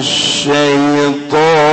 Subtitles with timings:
[0.00, 1.68] السماوات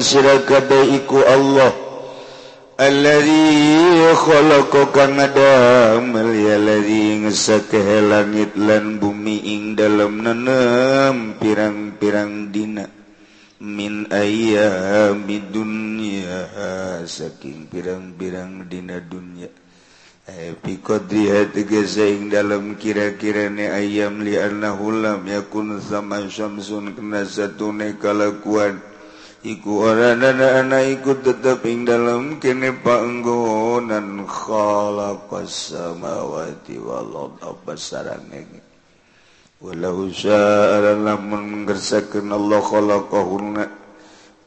[0.00, 1.72] sirakadaiku Allah.
[2.76, 12.84] Alladzikhalaqa kana adamel ya ladzi ngesake langit lan bumi ing dalam nenem pirang-pirang dina.
[13.64, 16.44] Min ayyamid dunya
[17.08, 19.48] saking pirang-pirang dina dunya.
[20.26, 21.46] Eh, Epi qadriha
[22.12, 28.82] ing dalam kira-kira ni ayam li annahu lam yakun sama syamsun kena satune kalakuan.
[29.44, 38.46] iku ora ana iku tetep ing dalem kene panggonan khalaqas samawati wal ard apa sarane
[39.60, 43.64] walau sya'a lamun ngersakeun Allah khalaqahunna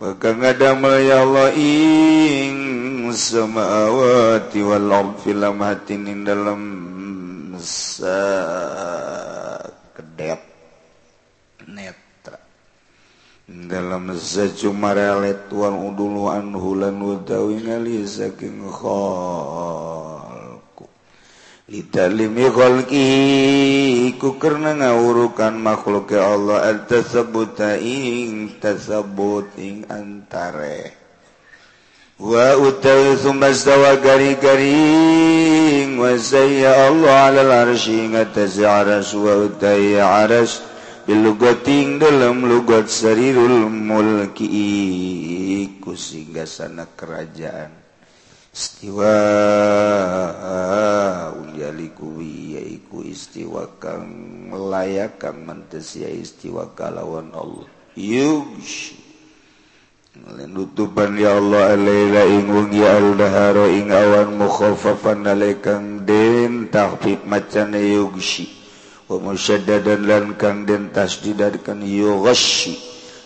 [0.02, 6.62] maka ngadamel ya Allah ing samawati wal ard fil amhatin ing dalem
[7.62, 8.18] sa
[9.94, 10.49] kedep
[13.50, 20.30] dalam secumarelet tuan uduluan hulan utawi ngali saking khalku
[21.66, 30.94] litalimi khalki ku karena ngawurukan makhluk Allah at-tasabbuta ing tasabbut ing antare.
[32.22, 34.76] Wa utawi thumma stawa gari-gari
[35.98, 40.69] wa sayya Allah ala al-arsy ngatasi aras wa utawi aras
[41.10, 44.46] bilugating dalam lugat sarirul mulki
[45.66, 47.74] iku singgasana kerajaan.
[48.54, 49.18] Istiwa
[51.34, 57.66] unyali kuwi yaiku istiwa kang layak kang mentes ya istiwa kalawan Allah.
[57.98, 59.02] Yugshi
[60.46, 68.59] nutupan ya Allah alaila ingung ya aldaharo ing awan mukhafafan nalekang den tahfif macan yugshi
[69.10, 71.82] dan kang dentas didarkan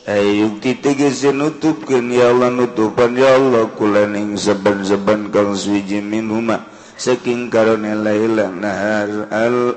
[0.04, 6.68] ay yukti tegese nutupkeun ya Allah nutupan ya Allah kulaning saban-saban kang suwiji minhuma.
[7.00, 9.74] Saking karone laila nahar al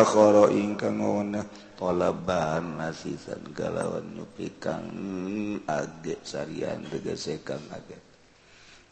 [0.00, 1.42] akhara ingkang wana
[1.80, 4.52] talaban nasisan galawan nyupi
[5.66, 8.03] age sarian tegesekan age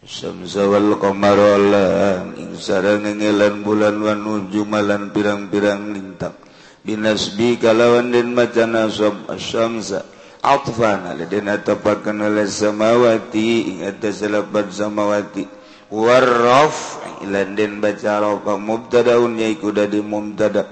[0.02, 6.34] Samsawal komarolan Insarang ngelan bulan wanu jumalan pirang-pirang lintang.
[6.82, 10.02] Binasbi kalawan den macana sob asyamsa.
[10.42, 15.46] Atfan aladin atapakan ala samawati Ingat selapat samawati.
[15.94, 20.66] Warraf ilan den baca rofa mubtadaun yaiku dadi mubtada.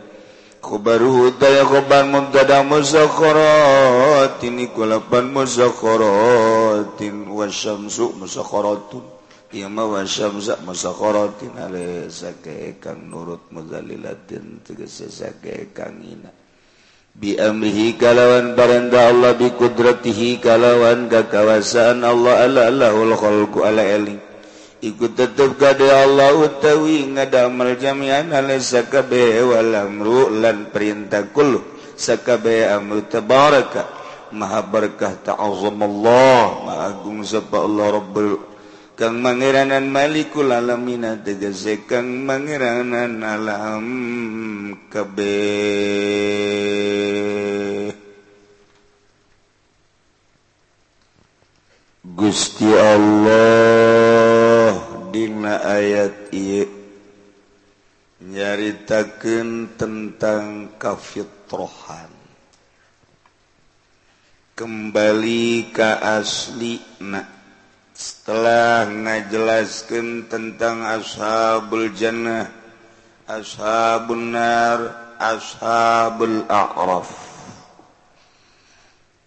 [0.58, 9.19] Kubaruhu taya kuban mubtada musakharatin Ikulapan musakharatin Wasyamsu musakharatin
[9.50, 12.06] Ima wa syamsa musakharatin ala
[12.78, 16.30] kang nurut mudalilatin tegese sakae kang ina.
[17.18, 24.22] Bi amrihi kalawan baranda Allah bi kudratihi kalawan kakawasan Allah ala lahul khalqu ala eling.
[24.86, 31.58] Iku tetep kade Allah utawi ngadamel jami'an ala sakabe wal amru lan perintah kullu
[31.98, 33.98] sakabe amru tabaraka.
[34.30, 38.49] Maha berkah ta'azzam Allah ma'agung sapa Allah rabbul
[39.00, 43.88] kang mangeranan Malikul alamina tegese kang mangeranan alam
[44.92, 46.28] kabeh
[52.04, 54.76] Gusti Allah
[55.08, 56.68] dina ayat ieu
[58.20, 62.12] nyaritakeun tentang kafitrohan.
[64.52, 67.39] Kembali ka asli na
[68.00, 72.48] setelah ngajelaskan tentang ashabul jannah
[73.28, 74.80] ashabun nar
[75.20, 77.12] ashabul a'raf.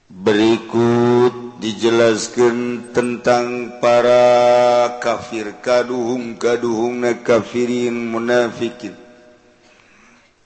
[0.10, 8.98] Berikut dijelaskan tentang para kafir kaduhung kaduhung na kafirin munafikin.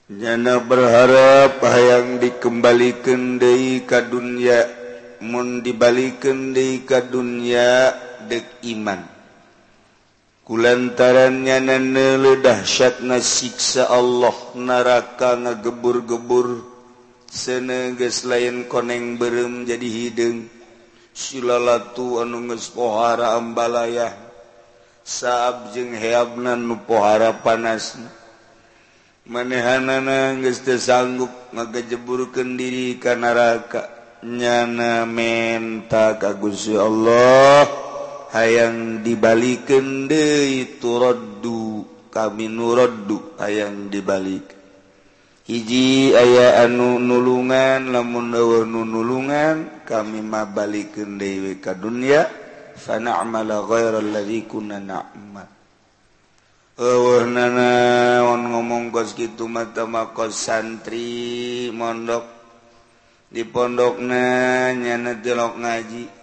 [0.08, 4.68] Nyana berharap hayang dikembalikan dari kadunya
[5.20, 8.44] mun dibalikan dari kadunya ngadeg
[8.76, 9.00] iman.
[10.44, 12.40] Kulantarannya nanele
[13.04, 16.76] na siksa Allah neraka ngagebur-gebur.
[17.28, 20.48] Seneges lain koneng berem jadi hidung
[21.12, 24.08] silalatu anu geus pohara ambalaya.
[25.04, 28.00] Saab jeung heabna nu pohara panas.
[29.28, 33.92] Manehanana geus teu sanggup ngagejeburkeun diri ka neraka.
[34.24, 37.87] Nyana menta ka Gusti Allah.
[38.32, 44.58] hayang dibalikin deui turaddu kami nuraddu hayang dibalik.
[45.48, 52.28] Hiji aya anu nulungan lamun eueuh nu nulungan kami mah balikeun deui ka dunya.
[52.78, 53.24] Sana
[53.64, 55.48] ghairal ladzi kunna na'mal.
[56.78, 59.72] Eueuh nanaon ngomong kos kitu mah
[60.12, 62.22] kos santri mondok.
[63.32, 66.17] Di pondokna nyana delok ngaji.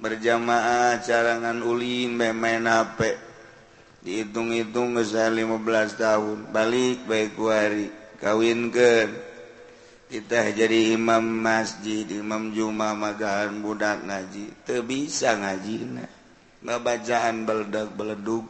[0.00, 3.20] berjamaah carangan Ulin memain HP
[4.00, 6.38] dihitung-hitung usaha 15 tahun.
[6.48, 9.12] Balik baik hari kawin ke
[10.10, 14.64] kita jadi imam masjid Imam Juma magahan budak ngaji.
[14.66, 16.00] Ter bisa ngaji
[16.64, 18.48] bacaan beledak beleduk.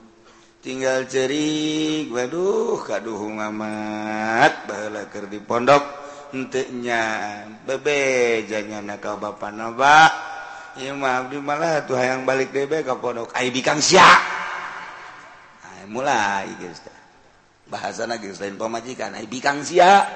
[0.60, 4.70] Tinggal cerik waduh kaduh ngamat.
[4.70, 5.98] Bahlaker di pondok.
[6.30, 10.29] Enteknya bebe jangan nakal bapak nabak
[11.42, 13.34] malah tuh hayang balik bebek ke pondok.
[13.34, 14.06] Ai bikang sia.
[15.66, 16.78] Bikan mulai geus
[17.66, 18.06] bahasa
[18.38, 19.18] lain pamajikan.
[19.18, 20.06] Ai bikang pemajikan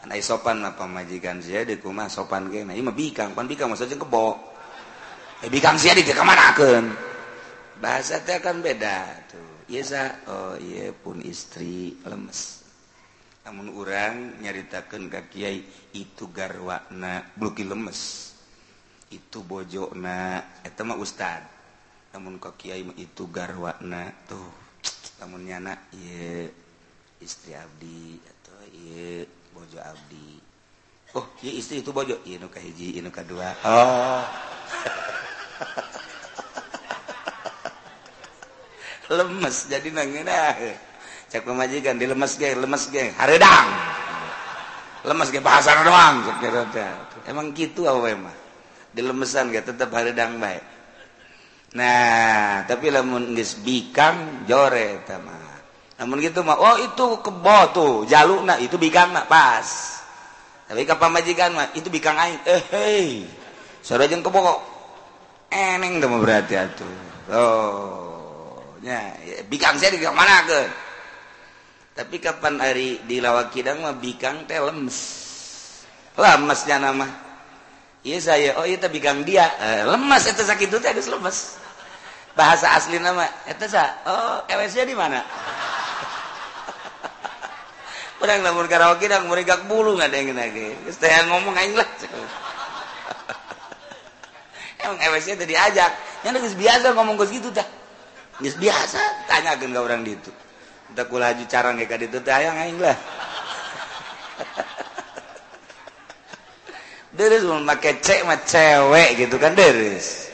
[0.00, 2.48] bikan sopan mah pamajikan sia di rumah sopan
[2.90, 4.38] bikang pan bikang maksudnya kebo.
[5.44, 6.90] Ai bikang sia di kemanakan
[7.78, 9.70] bahasa teh kan beda tuh.
[9.70, 12.66] Yesa oh iya pun istri lemes.
[13.46, 15.62] Namun orang nyaritakan ke Kiai
[15.94, 18.29] itu garwana bluki lemes.
[19.10, 21.42] itu bojona mah Ustad.
[22.14, 24.50] Namun kok Kyai itu garwana tuh
[25.22, 25.78] namunnya anak
[27.22, 28.56] istri Abdi atau
[29.54, 30.40] bojo Abdi.
[31.18, 32.22] Oh iya istri itu bojo?
[32.22, 33.50] Iya nuka hiji iya nuka dua.
[33.66, 34.22] Oh
[39.10, 40.54] lemes jadi nangina
[41.26, 43.68] cak pemajikan di lemes ge lemes ge haredang.
[45.02, 46.22] Lemes ge bahasa doang
[47.26, 48.49] emang gitu apa emang
[48.92, 50.64] dilemesan gak tetap haredang baik
[51.70, 55.50] nah tapi lamun geus bikang jore tama
[56.00, 59.68] namun gitu mah oh itu kebo tuh jaluk nak itu bikang nak pas.
[60.64, 63.28] Tapi ke pamajikan mah itu bikang aing eh hei.
[63.84, 64.40] Sore jeung kebo
[65.52, 66.96] eneng tuh berarti atuh.
[67.36, 69.12] Oh nya
[69.52, 70.60] bikang saya di mana ke
[72.00, 74.98] tapi kapan hari di lawakidang mah bikang teh lemes.
[76.16, 77.29] Lemesnya nama
[78.00, 81.60] saya oh itu bigang dia eh, lemas itu sakit itu harus lemas
[82.32, 85.20] bahasa asli nama itu sa oh ewesnya di mana
[88.20, 90.76] Orang namun karaoke dan mereka bulu nggak ada yang lagi.
[90.92, 91.88] Saya ngomong aing lah.
[94.84, 95.88] Emang ewesnya tadi ajak.
[96.28, 97.64] Yang geus biasa ngomong geus gitu dah.
[98.44, 100.28] Geus biasa tanya ka orang ditu.
[100.92, 102.92] Teu kulah haji carang ka ditu teh aing lah.
[107.20, 110.30] deres memakai cek mah cewek gitu kan deres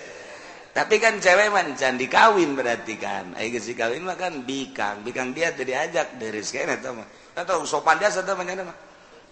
[0.77, 3.33] tapi kan cewek mah candi kawin berarti kan.
[3.41, 5.01] Ayo gesi kawin mah kan bikang.
[5.09, 7.09] Bikang dia tadi ajak deres kayaknya tau mah.
[7.33, 8.77] Atau sopan jasa tau mah mah.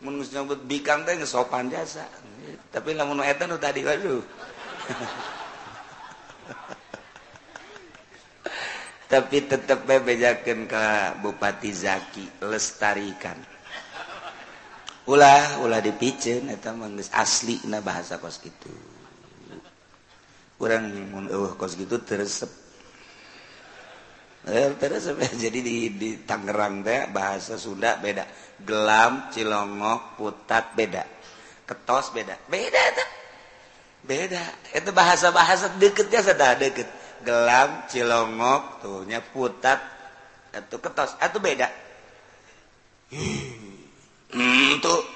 [0.00, 2.08] Mun nyebut bikang teh sopan jasa.
[2.72, 4.24] Tapi lamun eta nu tadi waduh.
[9.12, 10.84] Tapi tetap bebejakan ke
[11.20, 13.36] Bupati Zaki lestarikan.
[15.04, 18.94] ulah ulah dipicen eta manggis asli na bahasa kos gitu
[20.64, 22.48] kurang mun eueuh kos gitu teresep.
[24.44, 25.16] Eh, teresep.
[25.44, 28.24] Jadi di, di Tangerang teh bahasa Sunda beda.
[28.60, 31.04] Gelam cilongok putat beda.
[31.64, 32.36] Ketos beda.
[32.48, 33.06] Beda eta.
[34.04, 34.42] Beda.
[34.72, 36.88] Itu bahasa-bahasa deketnya sudah deket.
[37.24, 39.80] Gelam cilongok tuhnya putat
[40.52, 41.16] atau ketos.
[41.20, 41.68] Atau beda.
[43.12, 43.63] Hmm.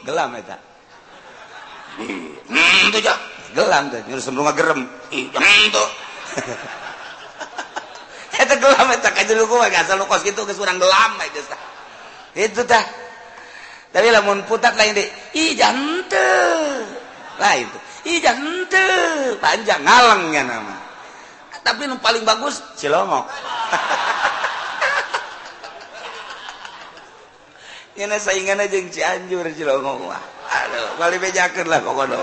[0.04, 0.30] gelam
[3.54, 3.90] gelam
[4.36, 4.86] rumah gerem.
[5.10, 5.82] Itu
[8.62, 11.60] gelam itu kaji lu gue gak selalu kos kitu geus urang gelam aja sah.
[12.36, 12.84] Itu tah.
[13.88, 16.30] Tapi lamun putat lain deh ih jante.
[17.40, 17.78] Lain itu.
[18.14, 18.86] ih jante.
[19.40, 20.76] Panjang ngaleng ya nama.
[21.64, 23.26] Tapi nu paling bagus cilongok.
[27.98, 30.22] Ini saingan aja yang Cianjur Cilongong mah.
[30.46, 32.22] Aduh, kali bejakan lah kokono.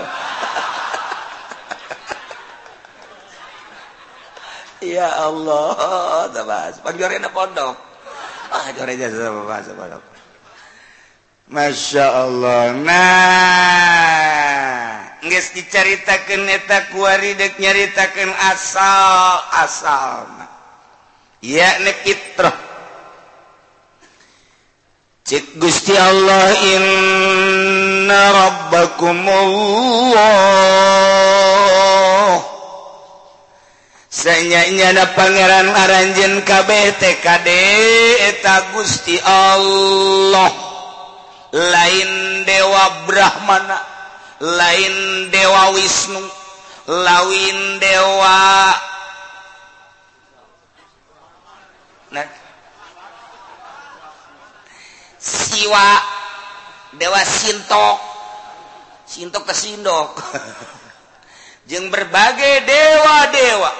[4.96, 6.80] ya Allah, tabas.
[6.80, 7.76] Pangjorena pondok.
[8.48, 10.16] Ah, jorenya sama pondok.
[11.46, 14.26] Masya Allah nah
[15.22, 20.26] nges diceritakan eta kuaridek nyaritakan asal asal
[21.38, 22.65] ya nek itroh
[25.26, 30.38] Cik Gusti Allah inna rabbakum Allah
[34.06, 37.48] Sanyanyana pangeran aranjen kabeh TKD
[38.22, 40.46] eta Gusti Allah.
[41.50, 43.82] Lain Dewa Brahmana
[44.38, 46.22] Lain Dewa Wisnu
[46.86, 48.70] Lain Dewa
[52.14, 52.45] Nah.
[55.26, 55.90] siwa.
[56.94, 57.98] Dewa sintok.
[59.06, 60.22] Sintok ke sindok.
[61.68, 63.72] Jeung berbagai dewa-dewa.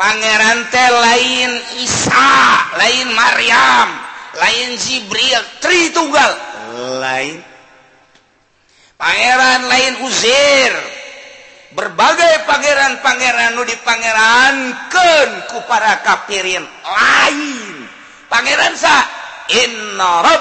[0.00, 1.52] Pangeran teh lain
[1.84, 2.32] Isa
[2.80, 3.88] lain Maryam
[4.40, 6.32] lain Jibril Tritunggal.
[7.04, 7.36] Lain.
[8.96, 10.74] Pangeran lain Uzair.
[11.70, 17.86] Berbagai pangeran-pangeran nu dipangerankeun ku para kafirin lain.
[18.26, 19.19] Pangeran sah
[19.50, 20.38] Innanya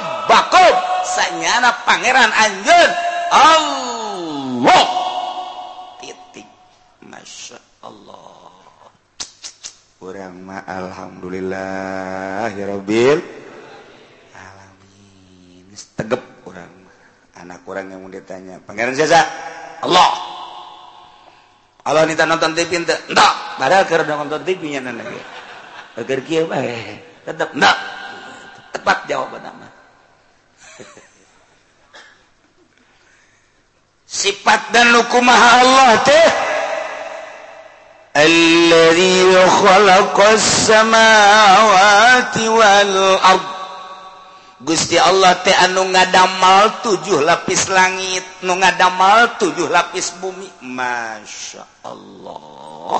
[1.81, 2.91] Pangeran anjeun.
[3.33, 4.85] Allah.
[5.97, 6.45] Titik.
[7.01, 8.53] Masya Allah.
[9.99, 13.19] Kurang ma Alhamdulillahirobbil
[14.37, 15.65] alamin.
[15.97, 16.69] Tegep kurang
[17.35, 19.27] anak kurang yang mau ditanya Pangeran siapa
[19.83, 20.11] Allah.
[21.83, 22.93] Allah nita nonton TV ente?
[23.09, 23.33] Enggak.
[23.57, 25.17] Padahal karena nonton TV nya nanti
[25.99, 27.98] agar kia baik eh, eh, tetap enggak.
[28.73, 29.67] tepat jawaban nama
[34.09, 36.27] sifat dan hukumah Allah teh
[38.09, 41.55] الذي خلق السماوات
[42.37, 43.49] والأرض
[44.59, 50.51] Gusti Allah teh anu ngadamal tujuh lapis langit, nu ngadamal tujuh lapis bumi.
[50.67, 52.99] Masya Allah.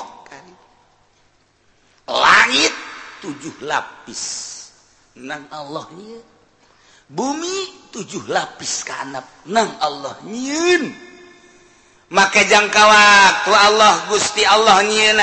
[2.08, 2.72] Langit
[3.20, 4.49] tujuh lapis.
[5.18, 6.22] nang Allah nyiin.
[7.10, 7.56] bumi
[7.90, 10.94] tujuh lapis kanap nang Allah nyiin.
[12.10, 15.18] Make jangka waktu Allah Gusti Allah nyiin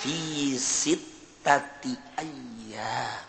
[0.00, 1.00] fisit
[1.44, 3.20] tati ayah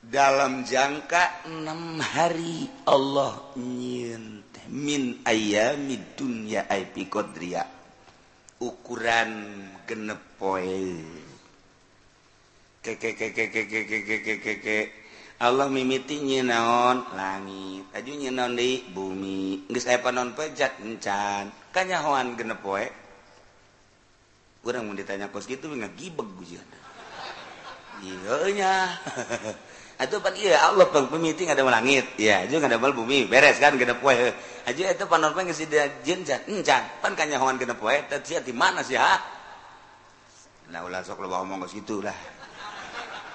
[0.00, 4.42] dalam jangka enam hari Allah nyiin
[4.72, 7.60] min ayami dunya ai kodria
[8.56, 9.32] ukuran
[9.84, 11.21] genep poe.
[15.42, 22.62] Allah mimiti nyinaon langit aju nyinaon di bumi geus aya panon pejat encan kanyahoan genep
[22.62, 22.86] poe
[24.62, 26.62] urang mun ditanya kos kitu ngagibeg gujian
[28.06, 28.72] iya nya
[29.98, 33.98] atuh pan ieu Allah pang pemiti ada langit ya aju ada bumi beres kan genep
[33.98, 34.14] poe
[34.70, 35.58] aju eta panon poe geus
[36.06, 39.18] jenjan encan pan kanyahoan genep poe teh di mana sih ha
[40.70, 42.14] nah ulah sok loba omong geus gitulah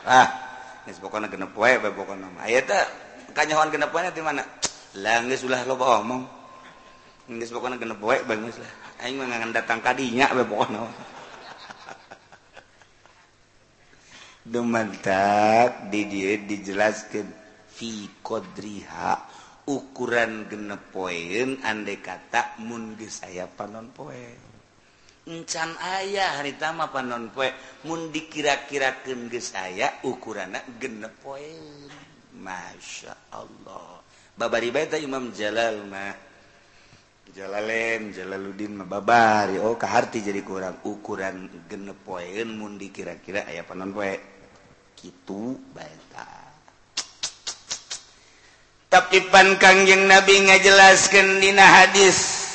[0.06, 0.48] ah
[0.96, 2.48] pokoknya genep wae bae pokoknya mah.
[2.48, 2.80] Aya teh
[3.36, 4.44] kanyahoan genep wae di mana?
[5.04, 6.24] Lah geus ulah loba omong.
[7.28, 8.72] Geus pokoknya genep wae bae geus lah.
[9.04, 10.88] Aing mah ngan datang ka dinya bae pokokna
[14.48, 17.28] Demantak di dia dijelaskan
[17.68, 19.20] fi kodriha
[19.68, 22.96] ukuran genep poin andai kata mun
[23.28, 24.47] aya panon poe.
[25.28, 27.52] encan ayah harita apa panon poe.
[27.84, 31.52] Mun dikira-kirakeun geus aya ukuranna genep poe.
[32.40, 34.00] Masya Allah.
[34.34, 36.16] Babari bae teh Imam Jalal mah.
[37.28, 40.80] Jalalen Jalaluddin mah babari oh kaharti jadi kurang.
[40.88, 44.16] Ukuran genep poeun mun dikira-kira aya panon poe.
[44.96, 46.08] Kitu bae
[48.88, 52.47] tapi pan kangjeng Nabi ngajelaskeun dina hadis.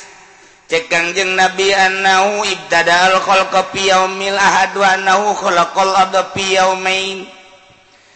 [0.73, 7.29] cekangjeng nabi annahu ibtada al khalqa fi yaumil ahad wa annahu khalaqal abda fi yaumain.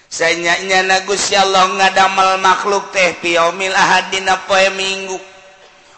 [0.10, 5.22] Sanyanya na Gusti Allah ngadamel makhluk teh fi yaumil ahad dina poe minggu.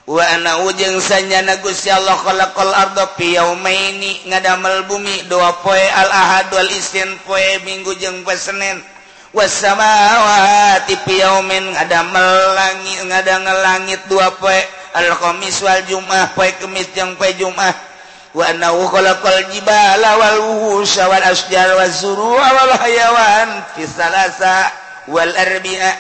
[0.04, 6.12] Wa annahu jeung sanyana Gusti Allah khalaqal abda fi yaumaini ngadamel bumi dua poe al
[6.12, 8.84] ahad wal isnin poe minggu jeung poe Senin.
[9.33, 14.62] wasamawatipiomen ada melangi ngadangge langit dua poe.
[14.89, 17.89] Alkomis wal Jumah poe kemis yang poe Jumah.
[18.29, 24.69] Wanau kolakol jibala wal wuhusha wal asjar wal zuru wal hayawan fisalasa
[25.09, 25.93] wal arbi'a.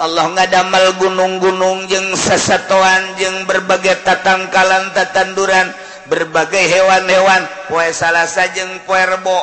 [0.00, 5.72] Allah ngadamel gunung-gunung jeng sesatuan jeng berbagai tatangkalan tatanduran
[6.08, 7.44] berbagai hewan-hewan.
[7.68, 9.40] Poe salasa jeng poe rebo.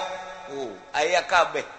[0.53, 1.78] Uh, ayah kabeh.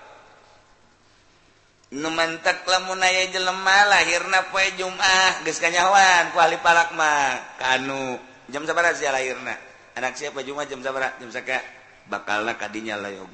[1.91, 8.15] numantak lamun aya jelema lahirna poe Jumat geus kanyawan ku ahli palakma kanu
[8.47, 9.55] jam sabaraha sia lahirna.
[9.99, 11.59] Anak siapa Jumat jam sabaraha jam saka
[12.07, 13.27] bakalna kadinya layog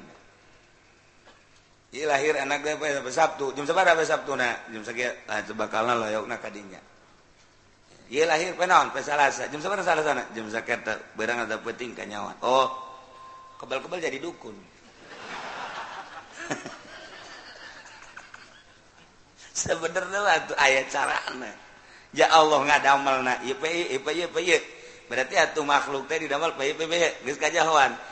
[1.87, 2.75] Iya lahir anak gue
[3.13, 6.81] Sabtu jam sabaraha Sabtu Sabtuna jam saka ah, bakalna layogna kadinya.
[8.09, 8.89] Iya lahir poe naon?
[8.89, 9.53] Poe Salasa.
[9.53, 10.81] Jam sabaraha Salasana jam saka
[11.13, 12.73] beurang ada penting kanyawan oh
[13.61, 14.57] kebal-kebal jadi dukun.
[19.57, 21.17] sebenarnya aya cara
[22.13, 23.63] ya Allah nggak damal na IP,
[23.97, 24.37] IP, IP,
[25.09, 26.53] berarti atuh makhluk teh didamal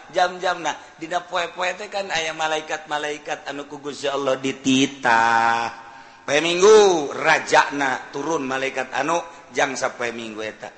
[0.09, 5.85] jam-jam -jam dina poe-poe teh kan ayah malaikat-malaikat anu ku Gusti Allah dititah.
[6.25, 9.21] Poe minggu rajana turun malaikat anu
[9.53, 10.69] jang poe minggu eta.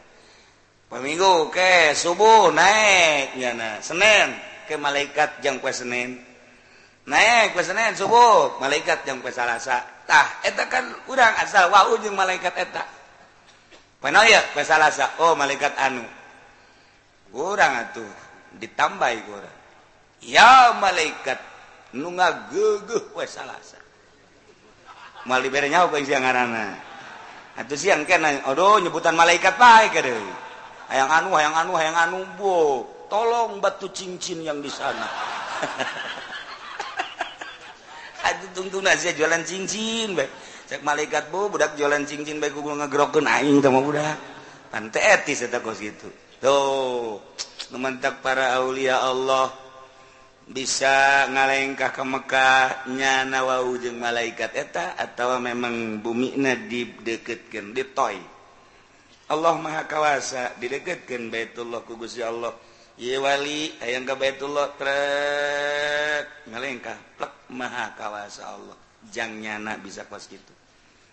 [0.88, 4.36] Poe minggu ke subuh naik nyana Senin
[4.68, 6.20] ke malaikat jang poe Senin
[7.08, 9.97] naik poe Senin subuh malaikat jang poe Salasa.
[10.08, 12.84] tah eta kan urang asal wau jeung malaikat eta.
[14.08, 16.06] Ya pasalasa oh malaikat anu.
[17.36, 18.08] Urang atuh
[18.56, 19.58] ditambahi urang.
[20.24, 21.38] Ya malaikat
[21.94, 23.78] nu ngageuguh we salasa
[25.28, 26.66] mal dibere nyaho ka siang ngaranna.
[27.60, 30.34] Atuh siang kana aduh nyebutan malaikat bae ka deui.
[30.88, 35.08] Hayang anu hayang anu hayang anu bo tolong batu cincin yang di sana.
[38.52, 40.30] tungtung aja jualan cincin baik
[40.68, 44.18] cek malaikat bu budak jualan cincin baik gue ngegerokin aing sama budak.
[44.68, 46.12] Pantai etis eta kos gitu.
[46.44, 47.24] Tuh
[47.72, 49.48] mementak para aulia Allah
[50.48, 58.20] bisa ngalengkah ke Mekah nyana wau jeung malaikat eta atau memang bumi na dideketkan ditoy.
[59.28, 62.52] Allah maha kawasa dideketkan baitullah ku Gusti Allah.
[62.98, 68.74] Yewali ayam ke Baitullah trek ngalengkah plek maha kawasa Allah.
[69.14, 70.50] Jang nyana bisa kos gitu.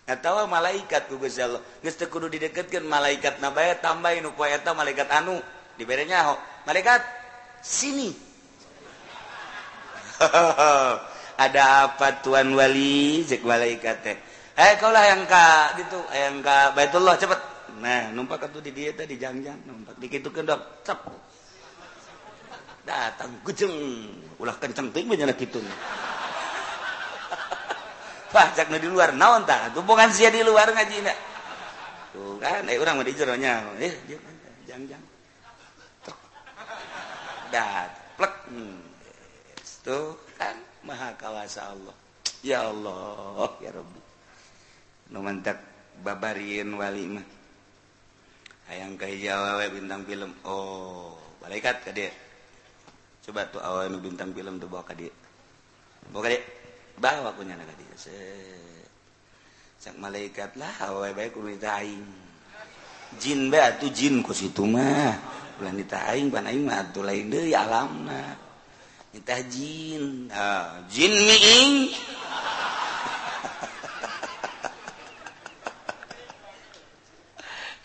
[0.09, 1.61] Atawa malaikat ku Gusti Allah.
[1.85, 5.37] Geus teu kudu dideketkeun malaikat na bae tambahin upa eta malaikat anu
[5.77, 6.41] diberenya ho.
[6.65, 7.05] Malaikat
[7.61, 8.09] sini.
[11.45, 14.17] Ada apa Tuan Wali cek malaikat teh.
[14.57, 17.37] Hey, kau lah yang ka gitu, yang ka Baitullah cepet.
[17.77, 20.81] Nah, numpak atuh di dia tadi jangjang, numpak dikitukeun dok.
[20.81, 21.34] Cep.
[22.85, 23.73] datang kucing
[24.37, 25.59] ulah kenceng ting banyak gitu
[28.31, 31.17] wah cak di luar naon tak tuh bukan sia di luar ngaji nak
[32.13, 33.93] tuh kan eh orang mau dijeronya eh
[34.75, 35.03] jang jang.
[37.53, 38.33] Dat plek.
[38.51, 38.81] Hmm.
[39.85, 41.95] tuh kan maha kawasa Allah.
[42.43, 44.01] Ya Allah ya Rabbi.
[45.13, 45.61] Nu mantak
[46.01, 47.25] babarin wali mah.
[48.67, 50.33] Hayang kayak bintang film.
[50.43, 52.09] Oh malaikat ka dia.
[53.25, 55.09] coba tuh awal nu bintang film tuh bawa kadi
[56.13, 56.37] bawa kadi
[57.01, 57.83] bawa punya anak kadi
[59.85, 62.05] sak malaikat lah awal baik kudu aing.
[63.21, 65.13] Jin be atuh jin ku situ mah.
[65.61, 68.33] Ulah ditaing pan aing mah atuh lain deui alamna
[69.13, 70.25] nyitah jin.
[70.33, 71.93] Ah jin miing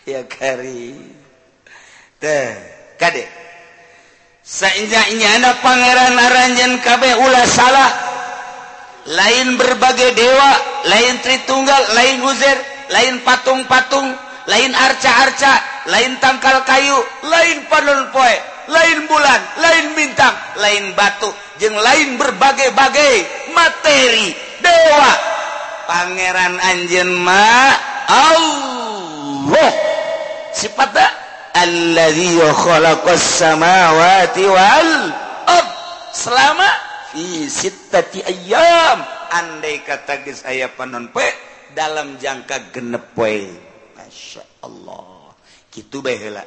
[0.09, 0.97] ya kari.
[2.17, 2.49] Teh
[2.97, 3.40] kadek
[4.51, 7.91] seenjaknya ada Pangeran Aranjan KB Ulah salah.
[9.07, 10.51] Lain berbagai dewa
[10.85, 12.57] lain Tritunggal lain Guzer
[12.91, 14.13] lain patung-patung
[14.45, 15.57] lain arca-arca
[15.89, 18.35] lain tangkal kayu lain panon poe
[18.69, 23.15] lain bulan lain bintang lain batu yang lain berbagai-bagai
[23.55, 25.11] materi dewa.
[25.89, 27.73] Pangeran Anjenma
[28.05, 29.73] Allah.
[30.53, 31.20] Sifatnya
[31.61, 34.91] alladzi khalaqas samawati wal
[35.45, 35.69] ard
[36.11, 36.69] selama
[37.13, 41.27] fi sittati ayyam andai kata geus aya panon poe
[41.77, 43.71] dalam jangka genep poe
[44.11, 45.31] Masya Allah.
[45.71, 46.43] Kitu bae heula.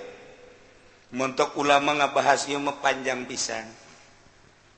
[1.16, 3.64] Montok ulama ngabahas ieu mah panjang pisan.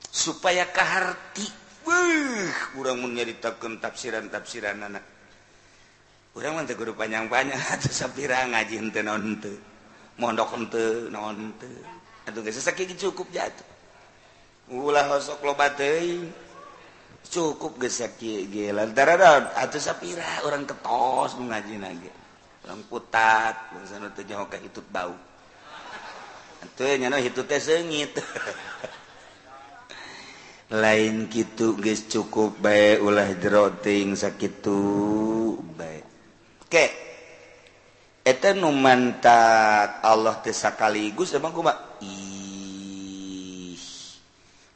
[0.07, 5.03] Supaya kaharti Wih, kurang mun nyaritakeun tafsiran-tafsiran anak.
[6.35, 9.55] Urang mah teu kudu panjang-panjang atuh sapira ngaji henteu naon henteu.
[10.17, 11.69] mondok ente naon ente
[12.25, 13.65] atuh geus sakit cukup jatuh.
[14.67, 16.27] Ulah hosok loba teuing
[17.29, 18.73] cukup geus sakieu ge.
[18.73, 22.11] Lantaran atuh sapira orang ketos nu ngajina ge
[22.67, 23.55] orang putat
[23.87, 25.15] sanu teu nyaho ka hitut bau.
[26.65, 28.17] Atuh nya hitut teh seungit.
[30.67, 34.75] Lain gitu geus cukup bae ulah jero teuing sakitu
[35.79, 36.03] bae.
[36.67, 37.06] Ke
[38.59, 41.55] numantak Allah tesa sekaligus emang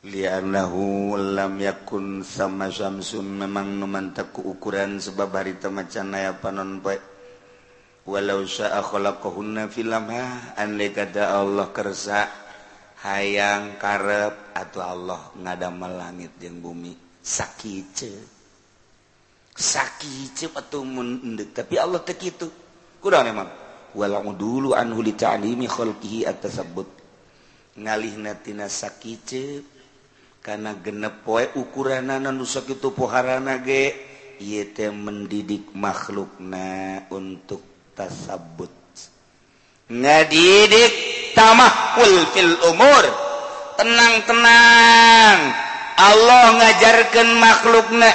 [0.02, 7.04] lilam yakun sama Samsun memang numantak ku ukuran sebab harita macan ya panon baik
[8.08, 12.32] walau sya'akhalaqahunna fil lamha andai kata Allah kersa
[13.04, 16.94] hayang karep atau Allah ngadamel langit jeung bumi.
[17.22, 18.40] Sakice
[19.52, 22.61] sakice atuh mun tapi Allah teu kitu.
[23.02, 23.50] kurang emang.
[23.92, 26.88] Walau dulu anhu li ta'limi khalqihi at-tasabbut
[27.76, 29.66] ngalihna tina sakice
[30.40, 33.92] karena genep poe ukuranana nu sakitu poharana ge
[34.40, 38.72] ieu teh mendidik makhlukna untuk tasabbut
[39.92, 40.94] ngadidik
[41.36, 43.04] tamahul fil umur.
[43.76, 45.40] Tenang-tenang.
[46.02, 48.10] Allah ngajarkan makhlukna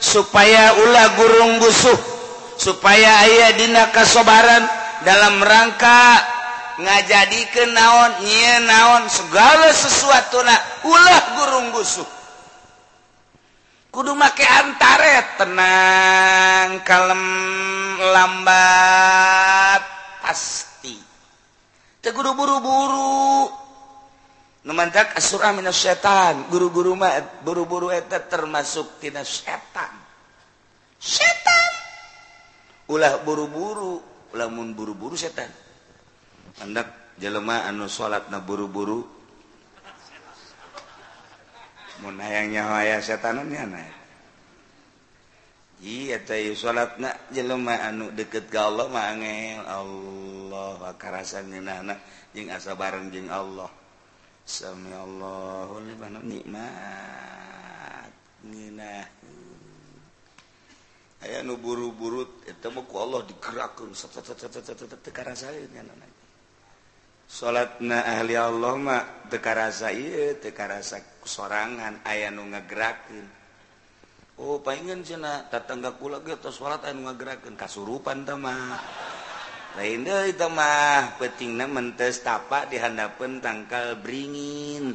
[0.00, 2.15] supaya ulah gurung gusuh
[2.56, 4.64] supaya aya dina kasobaran
[5.04, 6.20] dalam rangka
[6.76, 12.08] ngajadi ke naon nyi naon segala sesuatu na ulah gurung gusuh
[13.96, 17.24] kudu make antare tenang kalem
[18.12, 19.82] lambat
[20.20, 21.00] pasti.
[22.04, 23.48] Teguru buru-buru.
[24.68, 26.92] Numantak asura minas setan, guru-guru
[27.40, 29.94] buru-buru eta termasuk tina setan
[30.98, 31.75] setan
[32.86, 34.02] ulah buru-buru
[34.34, 35.50] lamun buru-buru setan.
[36.62, 39.04] Hendak jelema anu salat na buru-buru.
[42.04, 43.80] Mun hayang nyawa aya setanannya na
[45.80, 49.64] iya teh salatna jelema anu deket ka Allah mah angel.
[49.64, 51.96] Allah karasan nyeunana
[52.32, 53.68] jeung asa bareng jeung Allah.
[54.46, 58.08] Sami Allahu liman nikmat.
[58.46, 59.25] Nginah.
[61.26, 64.22] aya nu buru-buru temuku Allah digerakun salat
[67.26, 69.90] salatna ahli Allahmah tekarasa
[70.38, 73.36] tekarasa sorangan aya nu ngagerakin
[74.36, 77.08] Oh pengen cena tetangga kula ge tos salat anu
[77.56, 78.76] kasurupan teh mah.
[79.80, 84.92] Lain deui teh mah pentingna mentes tapak dihandapeun tangkal beringin.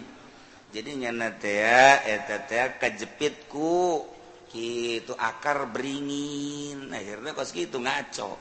[0.70, 4.06] Jadi nyana teh eta teh kajepit ku
[4.52, 6.92] gitu akar beringin.
[6.92, 8.38] Akhirnya kos gitu ngaco.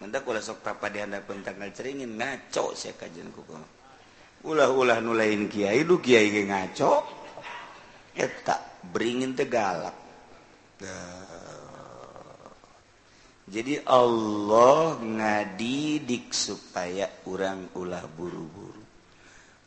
[0.00, 3.80] Mendak ulah sok tapa di handap pentak ceringin ngaco saya kajian kuku
[4.44, 6.92] ulah-ulah nulain kiai lu kiai ge ngaco.
[8.16, 8.56] Eta
[8.88, 9.96] beringin teh galak.
[13.50, 18.84] Jadi Allah ngadidik supaya orang ulah buru-buru.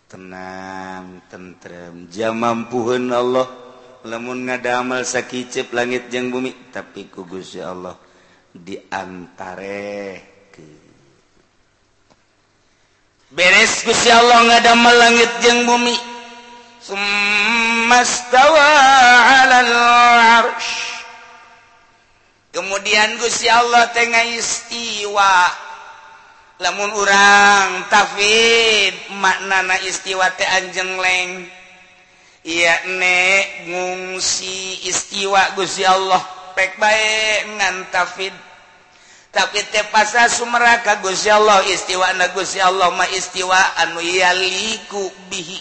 [0.08, 2.08] Tenang tentrem.
[2.08, 3.63] Jam mampuhun Allah.
[4.04, 7.96] lemun ngadamel sakicip langit jeung bumi tapi ku Gusti Allah
[8.52, 10.20] diantare
[10.52, 10.68] ke.
[13.32, 15.96] Beres Gusti Allah ngadamel langit jeung bumi.
[16.84, 18.68] Summastawa
[19.24, 20.94] 'alal 'arsy
[22.54, 25.48] kemudian Gusti Allah tengah istiwa
[26.62, 31.50] lamun urang tafid maknana istiwa teh anjeng leng.
[33.00, 36.20] nek ngungsi istiwa Gusi Allah.
[36.54, 38.34] Pek baik ngantafid
[39.34, 45.58] tapi tepasa Sumeraka Guzi Allah istiwa na Allah ma istiwa anu yaliku bihi.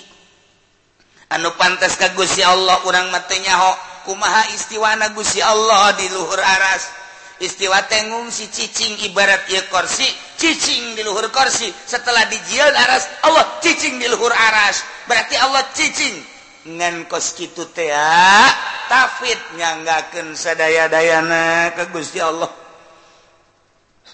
[1.32, 3.72] Anu pantas ka Guzi Allah urang matenyaho
[4.04, 5.08] kumaha istiwa na
[5.48, 7.00] Allah di luhur aras?
[7.40, 10.04] Istiwa tengung si cicing ibarat ia korsi
[10.36, 11.72] cicing di luhur korsi.
[11.72, 14.84] Setelah dijil aras Allah cicing di luhur aras.
[15.08, 16.31] Berarti Allah cicing.
[16.62, 18.50] ngan koskitu teh ah,
[18.86, 22.50] tafid nyanggaken sadaya-dayana ke Gusti Allah.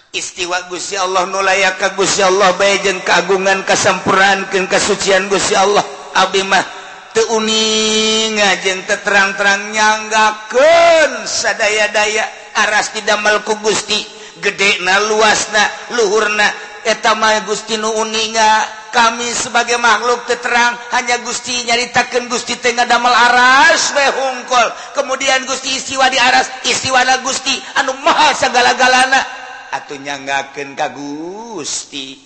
[0.09, 5.85] Istiwa Gusti Allah nulaya ka Gusti Allah bae jeung kagungan kasempurnaankeun kasucian Gusti Allah.
[6.17, 6.65] Abdi mah
[7.13, 12.25] teu uning jeung teu terang-terang nyanggakeun sadaya-daya
[12.57, 14.17] aras didamel ku Gusti.
[14.39, 15.67] Gedena luasna
[15.99, 16.47] luhurna
[16.89, 24.05] etama Gustinu uninga kami sebagai makhluk terterang hanya Gusti nyaritakan Gusti tengah damel aras we
[24.09, 29.21] hungkol kemudian Gusti istiwa di aras istiwana Gusti anu maha segala-galana.
[29.69, 32.17] Atuh nyanggakeun ka Gusti.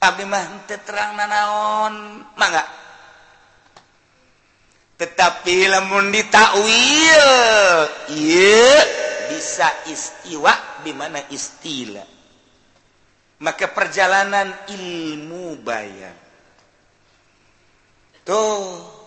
[0.00, 2.80] Abdi mah teu terang nanaon mangga
[5.00, 7.24] tetapi lamun ditakwil
[8.12, 8.76] ieu
[9.32, 10.52] bisa istiwa
[10.84, 12.19] di mana istilah.
[13.40, 16.30] maka perjalanan ilmu bayan
[18.30, 19.00] tuh.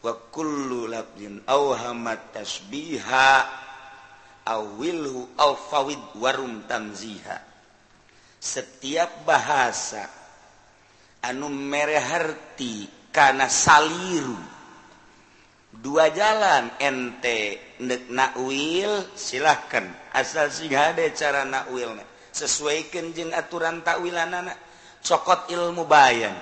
[0.00, 3.28] Wa kullu labdin awhamat tasbiha
[4.48, 7.36] awilhu awfawid warum tanziha.
[8.40, 10.08] Setiap bahasa
[11.20, 14.40] anu mereharti karena saliru.
[15.70, 19.84] Dua jalan ente nek nakwil silahkan.
[20.16, 22.09] Asal sing ada cara nakwilnya.
[22.32, 24.56] sesuaikan jeng aturan takwilan anak
[25.04, 26.34] cokot ilmu bayan.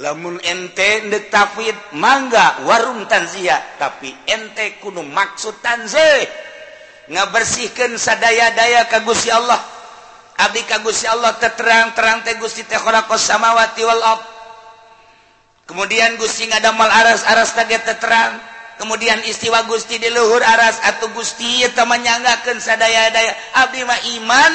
[0.00, 3.60] Lamun ente ndek tafid mangga warung tanzia.
[3.76, 6.24] Tapi ente kudu maksud tanzih
[7.12, 9.60] ngabersihkan sadaya-daya ka Gusti Allah.
[10.40, 14.24] Abdi ka Gusti Allah teterang-terang teh Gusti teh khalaqas samawati wal ard.
[15.68, 18.40] Kemudian Gusti ngadamel aras-aras tadi teterang
[18.80, 23.36] kemudian istiwa Gusti di Luhur Aras atau Gusti menyanggakan sadaya-daya.
[23.60, 24.54] Abdi mah iman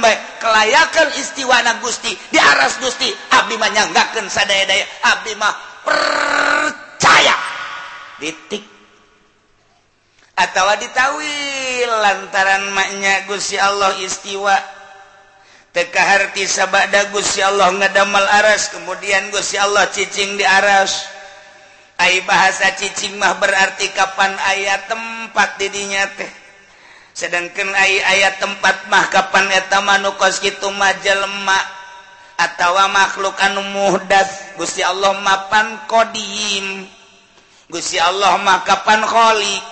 [0.00, 4.88] baik kelayakan istiwana Gusti di aras Gusti Abdi menyanggakan sadaya-daya.
[5.04, 7.36] Abdi mah percaya.
[8.16, 8.64] Titik
[10.36, 14.56] atau ditawil lantaran maknya Gusti Allah istiwa.
[15.76, 21.15] Teka harti sabada Gusti Allah ngadamal aras kemudian Gusti Allah cicing di aras
[21.96, 26.28] Ay bahasa cicing mah berarti kapan ayat tempat didinya teh.
[27.16, 31.64] Sedangkan ay ayat tempat mah kapan etamanukos gitu maja lemak
[32.36, 34.28] atau makhluk anu muhdad
[34.60, 36.84] Gusti Allah mapan kodim.
[37.72, 39.64] Gusti Allah mah kapan kholik.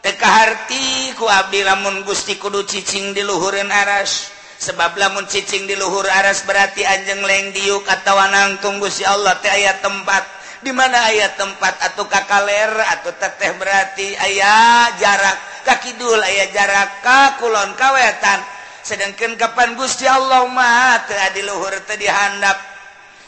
[0.00, 4.28] Teka harti ku abdi lamun Gusti kudu cicing di luhurin aras.
[4.60, 9.48] Sebab lamun cicing di luhur aras berarti anjeng leng diuk atau nangtung Gusti Allah teh
[9.48, 10.39] ayat tempat.
[10.60, 12.68] di mana ayat tempat atau kakaler
[12.98, 18.40] atau teteh berarti ayah jarak kakidul ayah jarak ka kulon kawetan.
[18.80, 22.56] Sedangkan kapan Gusti Allah mata di luhur tadi handap.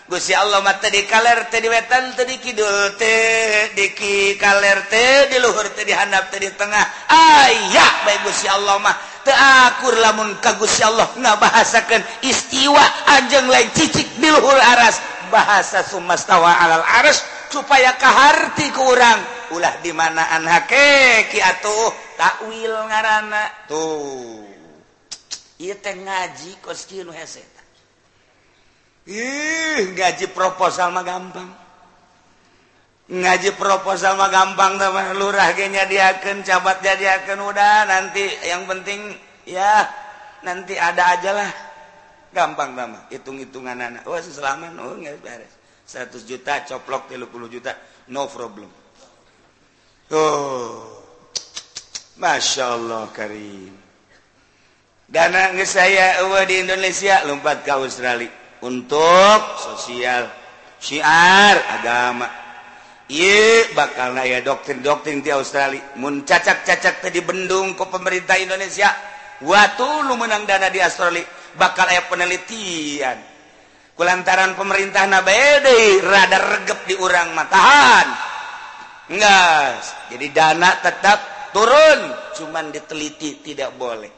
[0.08, 5.68] Gusti Allah mata di kaler tadi wetan tadi kidul teh diki kaler teh di luhur
[5.72, 6.84] tadi handap tadi tengah.
[7.08, 8.96] Ayah baik Gusti Allah mah.
[9.22, 12.82] Akur lamun kagus Allah nggak bahasakan istiwa.
[13.06, 14.98] Anjeng lain cicik di luhur aras.
[15.32, 19.18] bahasa Sumastawa alal Ars supaya keharti kurang
[19.56, 24.44] ulah dimanaan hake Ki atuh takwil ngaana tuh.
[25.62, 26.52] Ngaji
[29.06, 31.50] ih gaji proposal mah gampang.
[33.12, 39.14] Ngaji proposal mah gampang teman lurah kayaknya diaken cabat jadiakan udah nanti yang penting
[39.46, 39.86] ya
[40.46, 41.50] nanti ada ajalah
[42.32, 44.02] gampang nama hitung-hitungan anak.
[44.08, 45.52] Oh selamat oh nggak beres.
[45.86, 47.72] 100 juta coplok 30 juta
[48.08, 48.68] no problem.
[50.10, 51.04] Oh
[52.16, 53.72] Masya Allah Karim.
[55.12, 58.32] Dana nge saya uh, di Indonesia lompat ke Australia.
[58.64, 60.30] Untuk sosial
[60.80, 62.30] syiar agama.
[63.12, 65.84] Iya bakal ya doktrin-doktrin di Australia.
[66.00, 68.88] Mun cacak-cacak tadi bendung ke pemerintah Indonesia?
[69.42, 73.18] Waktu lu menang dana di Australia bakal aya penelitian.
[73.92, 78.32] Kulantaran pemerintah nabede rada regep di urang matahan
[79.12, 82.00] enggak jadi dana tetap turun
[82.40, 84.08] cuman diteliti tidak boleh.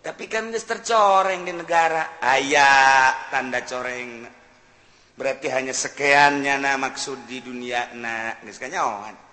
[0.00, 2.16] Tapi kan geus tercoreng di negara.
[2.24, 4.24] Ayah tanda coreng.
[5.12, 9.28] Berarti hanya sekiannya nah maksud di dunia nah geus kanyawan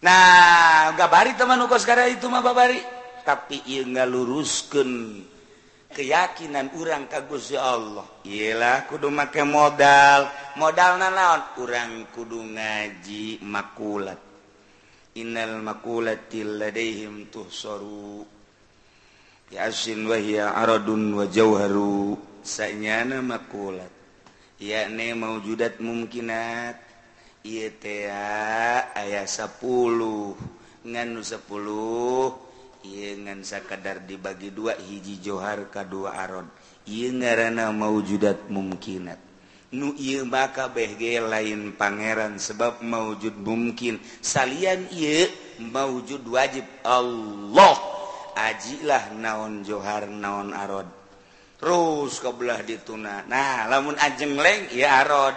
[0.00, 2.80] nah gabari teman uko sekarang itu mah babari.
[3.20, 4.92] Tapi ieu ngaluruskeun
[5.90, 8.06] keyakinan urang kaguzi Allah.
[8.24, 10.30] Ialah kudu make modal.
[10.56, 11.42] Modal na naon?
[11.58, 14.20] Urang kudu ngaji makulat.
[15.18, 18.22] Innal makulatil ladaihim tuhsaru.
[19.50, 22.14] Yasin wa hiya aradun wa jawharu.
[22.40, 23.90] Sanyana makulat.
[24.62, 26.78] Yakni maujudat mumkinat.
[27.40, 29.56] Ieu teh aya 10
[30.84, 32.49] ngan 10
[32.84, 36.46] ngan kadar dibagi dua hiji Johar K2 Aaron
[36.88, 39.30] ngaana maujudat mungkinat
[39.70, 39.94] nu
[40.26, 46.64] maka BG lain pangeran sebab maujud mungkin salyan ia maujud wajib.
[46.82, 47.76] Allah!
[48.34, 50.88] Ajilah naon Johar naon Arod.
[51.60, 53.28] Terus kebelah dituna.
[53.28, 55.36] Nah lamun ajeng leng ya Arod.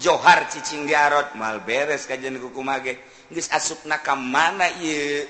[0.00, 2.96] Johar cicing di Arod mal beres kajian kuku mage
[3.28, 5.28] geus asupna ka mana ieu?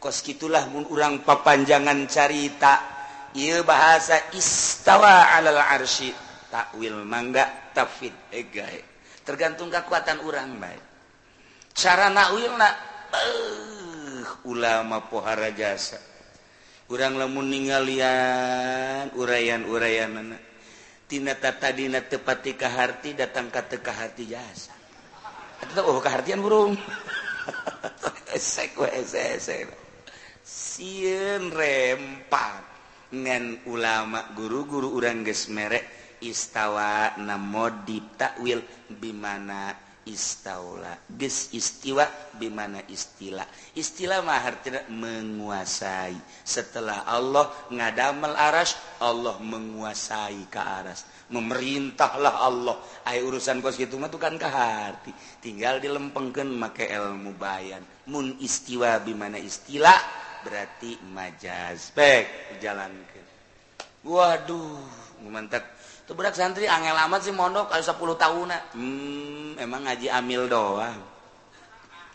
[0.00, 2.98] kos gitulah urang papanjangan carita.
[3.30, 6.10] Ia bahasa istawa alal arsy
[6.50, 8.82] takwil mangga tafid eh, egae
[9.22, 10.82] tergantung kekuatan urang baik
[11.70, 16.02] cara nakwil uh, ulama pohara jasa.
[16.90, 20.38] Urang lamun ninggalian uraian-uraianna mana
[21.06, 24.74] tina tata dina tepati kaharti datang ka teu kaharti jasa.
[25.62, 26.74] Atuh oh kahartian burung.
[28.34, 29.70] Esek we esek
[30.50, 32.66] siun rempat
[33.14, 38.58] ngan ulama guru-guru urang geus merek istawa namo ditakwil
[38.90, 39.70] bimana
[40.10, 41.06] istaula.
[41.06, 42.02] Ges istiwa
[42.34, 43.46] bimana istilah
[43.78, 46.18] istilah mah artinya menguasai.
[46.42, 51.06] Setelah Allah ngadamel aras Allah menguasai ke aras.
[51.30, 52.74] Memerintahlah Allah.
[53.06, 57.86] Ayo urusan kos gitu mah tukang kan ke hati tinggal dilempengkeun make ilmu bayan.
[58.10, 63.20] Mun istiwa bimana istilah berarti majazpek jalan ke.
[64.06, 64.80] Waduh
[65.28, 65.64] mantap
[66.08, 71.00] tuh bedak santri angel amat sih mondok kalau 10 tahun hmm, emang ngaji amil doang.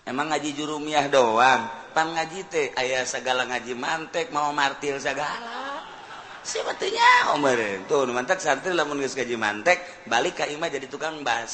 [0.06, 1.66] Emang ngaji jurumiah doang.
[1.94, 5.82] Pan ngaji teh ayah segala ngaji mantek mau martil segala.
[6.46, 11.54] Sebetulnya omer tuh mantap santri lamun geus ngaji mantek balik ke imah jadi tukang bas.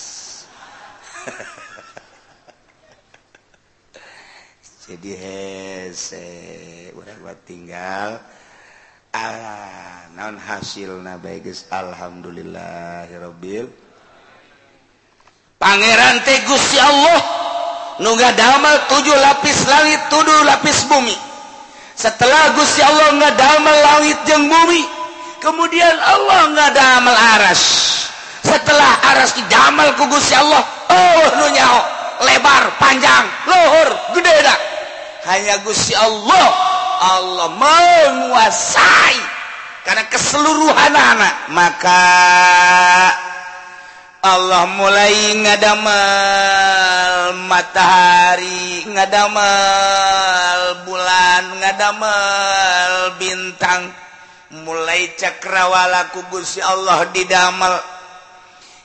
[4.82, 5.14] jadi
[6.18, 6.90] eh,
[7.22, 8.18] buat tinggal.
[9.14, 13.70] Ah non hasil na baik Alhamdulillahirobbil.
[15.62, 17.22] Pangeran Tegus ya Allah
[18.02, 21.14] nuga damel tujuh lapis langit tuduh lapis bumi.
[21.94, 24.82] Setelah Gusti Allah nggak damel langit jeng bumi
[25.38, 27.62] kemudian Allah nggak damel aras.
[28.42, 31.54] Setelah aras didamal ku Gusti Allah oh nu
[32.26, 34.71] lebar panjang luhur gede dah.
[35.26, 36.48] hanya Gusti Allah.
[37.02, 39.18] Allah menguasai.
[39.82, 42.06] Karena keseluruhan anak maka
[44.22, 53.90] Allah mulai ngadamel matahari ngadamel bulan ngadamel bintang.
[54.52, 57.74] Mulai cakrawala ku Gusti Allah didamel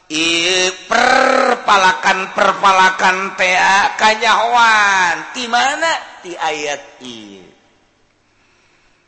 [0.06, 6.15] I perpalakan perpalakan TA kanyawan di mana?
[6.26, 7.46] di ayat ini.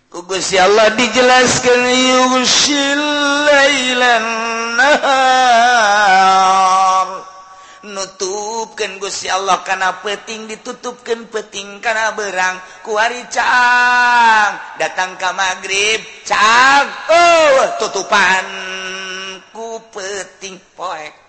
[0.08, 3.02] Kugus Allah dijelaskan yughshil
[3.44, 4.26] lailan
[4.78, 5.98] nahar.
[7.88, 12.62] Nutupkeun Gusti Allah kana peting ditutupkeun peting kana berang.
[12.86, 16.86] Kuari cang datang ka magrib cang.
[17.10, 18.46] Oh tutupan
[19.52, 21.27] ku peting poek.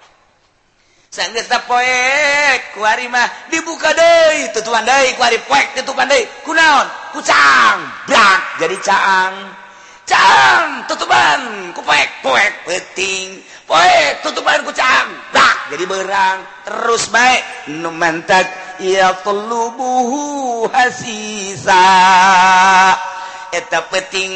[1.10, 5.42] sanggeta kuari mah dibuka deui tutupan deui kuari
[5.74, 6.26] tutupan deui.
[6.46, 9.34] Kunaon kucang brak jadi caang.
[10.06, 17.42] Caang tutupan ku poek peting poek tutupan kucang brak jadi berang terus baik
[17.74, 18.46] numantak
[18.82, 19.50] ia ya
[20.74, 21.86] hasisa.
[23.50, 24.30] Eta peting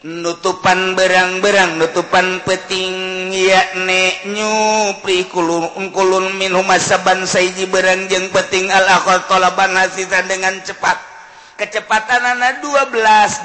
[0.00, 10.56] nutupan berang-berang nutupan peting yakne nyuprikulungkulun minumasaban saiji berang jeung peting al-akol tolaban hasitan dengan
[10.64, 10.96] cepat.
[11.60, 12.96] Kecepatan anak 12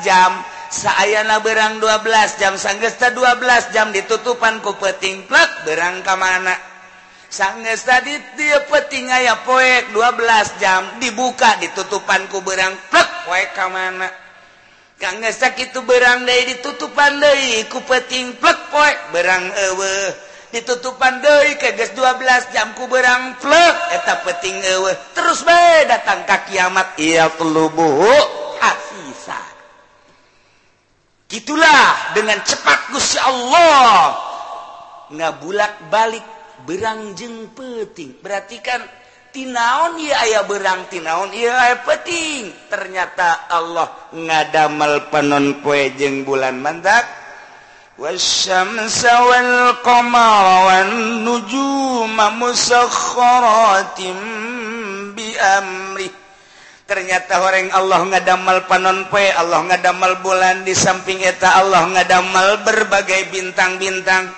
[0.07, 0.31] jam
[0.71, 6.55] saayana berang 12 jam sanggesta 12 jam ditutupan ku peting plak berang ka mana.
[7.27, 13.67] Sanggesta di dia peting aya poek 12 jam dibuka ditutupan ku berang plak poek ka
[13.67, 14.24] mana.
[14.95, 19.43] Kangsak itu berandai ditutupan Dei ku peting plekpoek berang
[19.75, 19.95] ewe.
[20.55, 24.95] Ditutupan Dei keges 12 jamku berang plek eta peting ewe.
[25.11, 26.95] Terus be datang ka kiamat.
[26.95, 29.41] Ia telubuh ah, hasisa
[31.27, 34.15] gitulah dengan cepat Gusti Allah.
[35.11, 36.23] Ngabulak balik
[36.63, 38.23] berang jeng peting.
[38.23, 38.79] Berarti kan
[39.35, 47.03] tinaon ya ayah berang tinaon ya peting ternyata Allah ngadamel penon poe jeng bulan mantak
[47.99, 54.15] wasyamsa wal qamara wan nujuma musakhkharatin
[55.11, 56.07] bi amri
[56.87, 63.35] ternyata orang Allah ngadamel panon poe Allah ngadamel bulan di samping eta Allah ngadamel berbagai
[63.35, 64.31] bintang-bintang.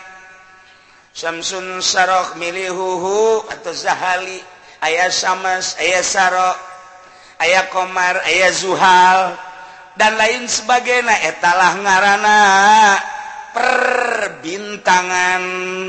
[1.12, 4.57] Samsun Sarok milihuhu atau Zahali.
[4.84, 6.51] ayah samas ayah saro
[7.38, 9.38] aya komar ayah zuhal
[9.97, 11.17] dan lain sebagainya.
[11.25, 12.39] Etalah ngarana
[13.53, 15.41] perbintangan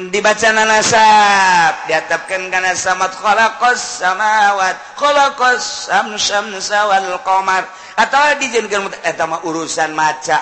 [0.08, 1.72] dibaca nanasab.
[1.88, 10.40] Diatapkan karena samat kholakos samawat kholakos samsam sawal komar atau dijadikan etama urusan maca.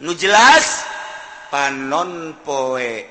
[0.00, 0.84] Nu jelas
[1.52, 3.04] panon poe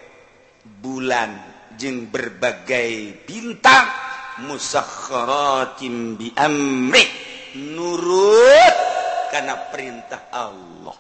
[0.65, 1.38] bulan
[1.77, 4.09] jeng berbagai bintang.
[4.46, 7.04] musakhkharatin bi amri
[7.56, 8.78] nurut
[9.34, 10.98] karena perintah Allah.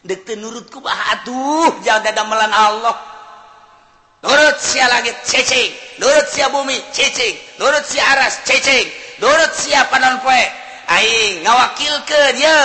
[0.00, 2.96] Dek nurutku bahatuh jaga damelan Allah.
[4.20, 5.72] Nurut sia langit cecing.
[6.00, 7.36] Nurut sia bumi cecing.
[7.56, 8.88] Nurut sia aras cecing.
[9.20, 10.44] Nurut sia panon poe?
[10.92, 12.58] Aing ngawakilkeun ye.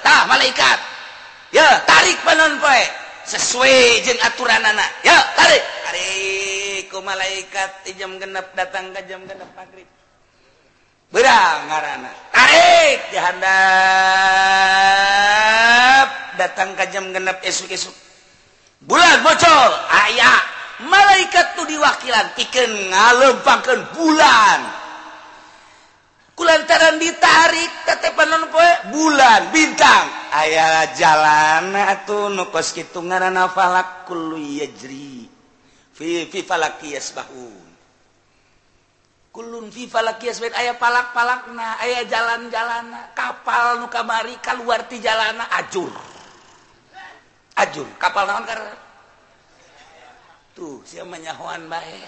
[0.00, 0.78] Tah malaikat.
[1.52, 3.01] Ye tarik panon poe?
[3.26, 5.58] sesuai jeung aturan anak ya kali
[5.88, 9.86] hariku malaikat di jam genap datang ke jam genap maghrib.
[11.12, 12.08] Berang ngarana.
[12.32, 13.48] Tarik jahandap
[16.40, 17.92] datang ke jam genap esuk-esuk
[18.88, 19.70] bulan bocor.
[19.92, 20.40] Ayah
[20.88, 22.32] malaikat tuh diwakilan.
[22.40, 24.81] Ikan ngalempangkan bulan.
[26.34, 28.70] kulantaran ditarik tetepanan poe.
[28.92, 30.06] Bulan bintang.
[30.32, 35.28] Aya jalan atuh nu kos kitu ngaranna falak kullu yajri.
[35.92, 37.62] Fi fi falaki yasbahun
[39.32, 45.88] kulun fi falaki yasbahun aya palak-palakna aya jalan-jalanna kapal nu kamari kaluar ti jalanna ajur.
[47.56, 48.72] Ajur kapal naon karena
[50.52, 52.00] tuh sia manyahoan bae.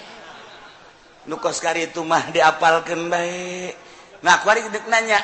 [1.25, 3.73] Nu kos kari itu mah diapalkeun bae.
[4.25, 5.21] nanya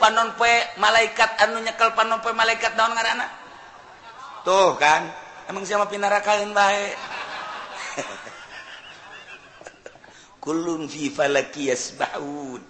[0.00, 0.32] panon
[0.80, 3.28] malaikat anu nyekel panope malaikat daun ngaana
[4.40, 5.04] tuh kan?
[5.52, 6.96] Emang siapa pinara kalian baik
[10.44, 12.62] kulun fi falaki yasbahun.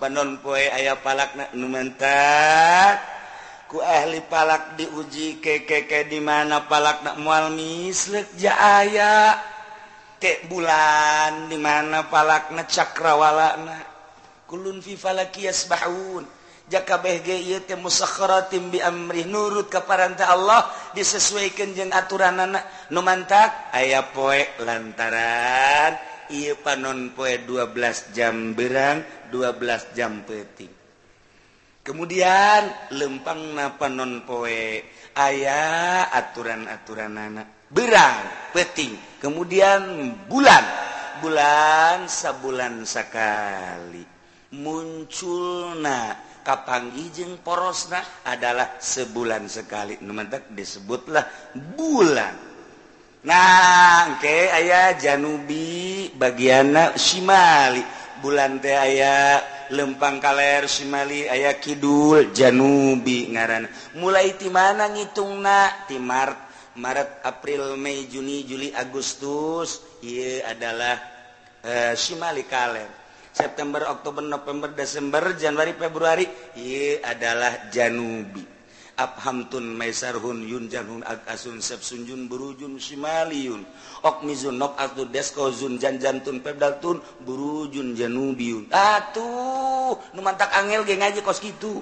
[0.00, 3.04] Panon poe aya palakna nu mentak
[3.68, 9.36] ku ahli palak diuji ke ke ke di mana palakna moal mislek ja aya.
[10.20, 13.89] Ke bulan di mana palakna cakrawalana.
[14.50, 16.26] kulun fi falaki yasbahun.
[16.70, 19.26] Jaka behge ieu teh jakabehG bi amrih.
[19.30, 25.98] Nurut ka paranta Allah disesuaikan jeung aturan anak numantak aya poe lantaran
[26.30, 29.02] ieu panon poe 12 jam berang
[29.34, 30.70] 12 jam peting
[31.82, 34.78] kemudian lempang napa non poe
[35.18, 40.90] aya aturan-aturan anak berang peting kemudian bulan.
[41.20, 44.09] Bulan sabulan sekali
[44.54, 50.00] munculna kapanggi jeung porosna adalah sebulan sekali.
[50.02, 52.34] Numantak disebutlah bulan.
[53.20, 57.84] Nah oke ayah janubi bagian simali
[58.24, 59.36] bulan teh aya
[59.76, 63.68] lempang kaler simali aya kidul janubi ngaran
[64.00, 65.84] mulai ti mana ngitungna?
[65.84, 66.40] Ti Maret
[66.80, 69.84] Maret April Mei Juni Juli Agustus.
[70.00, 70.96] Ieu adalah
[71.60, 72.99] eh, uh, simali kaler.
[73.40, 76.28] September Oktober November Desember Januari Februari
[76.60, 78.60] ye adalah Janubi.
[79.00, 83.64] Abhamtun Maisarhun Yunjanhun Agasun Sepsunjun Burujun Simaliun
[84.04, 91.80] Okmizun Nokatu Deskozun Janjantun Pebdaltun Burujun Janubiun Atuh nu mantak angel ge ngaji kos kitu.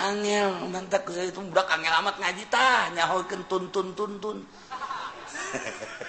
[0.00, 4.42] Angel mantak itu budak angel amat ngaji tah nyahokeun tuntun tuntun.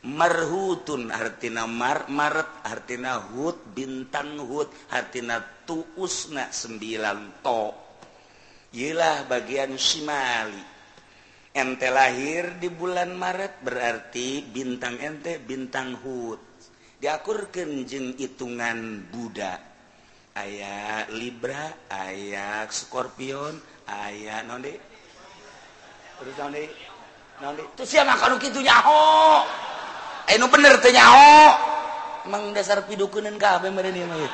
[0.00, 7.64] marhutun hartina mar maret hartina hud bintang hud hartina tuusna sembilan to.
[8.70, 10.62] Yilah bagian simali
[11.50, 16.38] ente lahir di bulan Maret berarti bintang ente bintang hud
[17.02, 19.58] diakurkan jeng hitungan Buddha.
[20.30, 23.58] Aya Libra aya Scorpion
[23.90, 24.78] aya nonde?
[26.22, 26.64] Terus nonde?
[27.42, 27.62] Nonde?
[27.74, 29.42] Itu siapa kalau gitu nyaho?
[30.30, 31.58] Eh, enu bener teh nyao
[32.22, 34.14] emang dasar pidukunan kabeh mereni mah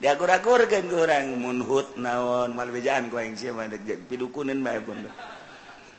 [0.00, 3.68] diagur-agurkeun ku urang mun hut naon mal bejaan ku aing sia mah
[4.08, 5.04] pidukunan bae pun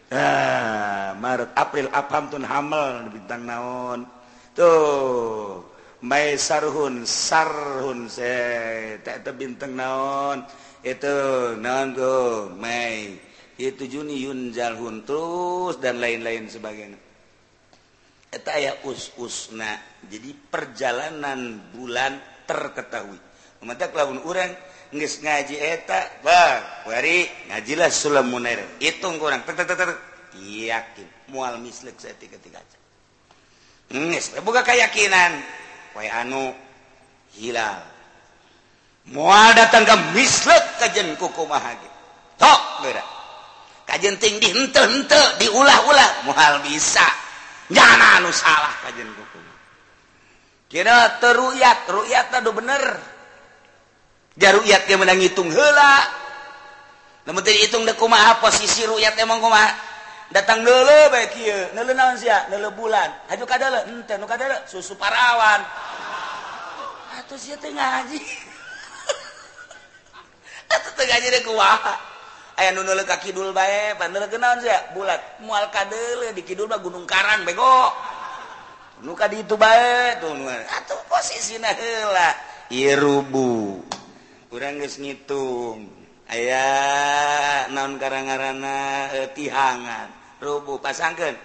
[0.09, 4.09] ah Maret April apam tun hamel bintang naon.
[4.57, 5.61] Tuh
[6.01, 8.33] Mai sarhun sarhun se
[9.05, 10.41] tak bintang naon.
[10.81, 11.13] Itu
[11.61, 13.26] naon tuh Mai
[13.57, 16.97] itu Juni Yunzalhun terus dan lain-lain sebagainya.
[18.29, 19.81] Eta aya us-usna.
[20.05, 23.17] Jadi perjalanan bulan terketahui.
[23.65, 24.53] Mementak lamun urang
[24.93, 29.91] geus ngaji eta bang wari ngajilah sulam munair hitung kurang ter ter ter
[30.39, 32.63] yakin mual mislek saya tiga tiga
[33.91, 35.43] hmm, geus buka keyakinan
[35.97, 36.53] wae anu
[37.35, 37.83] hilal.
[39.11, 41.97] Mual datang ke mislek kajen kukumaha gitu
[42.37, 43.16] tok berat
[43.87, 46.27] kajjenting dihente-hente diulah-ulah.
[46.27, 47.07] Mual bisa.
[47.71, 49.11] Jangan anu salah kajen
[50.67, 52.83] kira teruyat ruyat aduh bener.
[54.37, 56.17] Jaruyat dia menang hitung hela
[57.27, 59.75] namun tadi hitung dek kumaha posisi ruyat emang kumaha?
[60.31, 62.47] Datang dulu baik iya nele naon sia?
[62.47, 63.27] Nele bulan.
[63.27, 63.83] Haju kadele?
[63.91, 64.63] Ente nu kadele?
[64.63, 65.59] Susu parawan.
[67.19, 68.15] Atuh sia teh ngaji.
[70.75, 72.16] Atuh teu ngaji dek kumaha?
[72.57, 75.39] aya nu ka kidul bae bener naon sia bulat.
[75.45, 77.93] Mual kadele di kidul mah gunung karang bego.
[79.05, 82.33] Nu ka di itu bae tuh atuh posisina heula
[82.73, 83.85] irubu
[84.49, 85.85] urang geus ngitung.
[86.27, 90.11] Aya naon karangarana e, tihangan.
[90.43, 91.39] Rubu pasangkeun.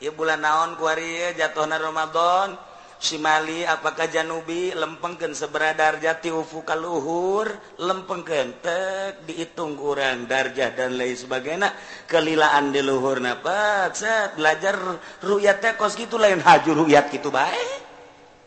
[0.00, 2.56] Ieu bulan naon ku ari jatuhna Ramadan.
[3.02, 4.70] Simali apakah Janubi?
[4.70, 7.50] Lempengken seberadar jati ufu kaluhur
[7.82, 11.74] lempengken tek dihitung kurang darjah dan lain sebagainya.
[12.06, 14.78] Kelilaan di luhur napa set belajar
[15.18, 16.38] ruyat teh kos gitu lain.
[16.38, 17.82] Haju ruyat gitu baik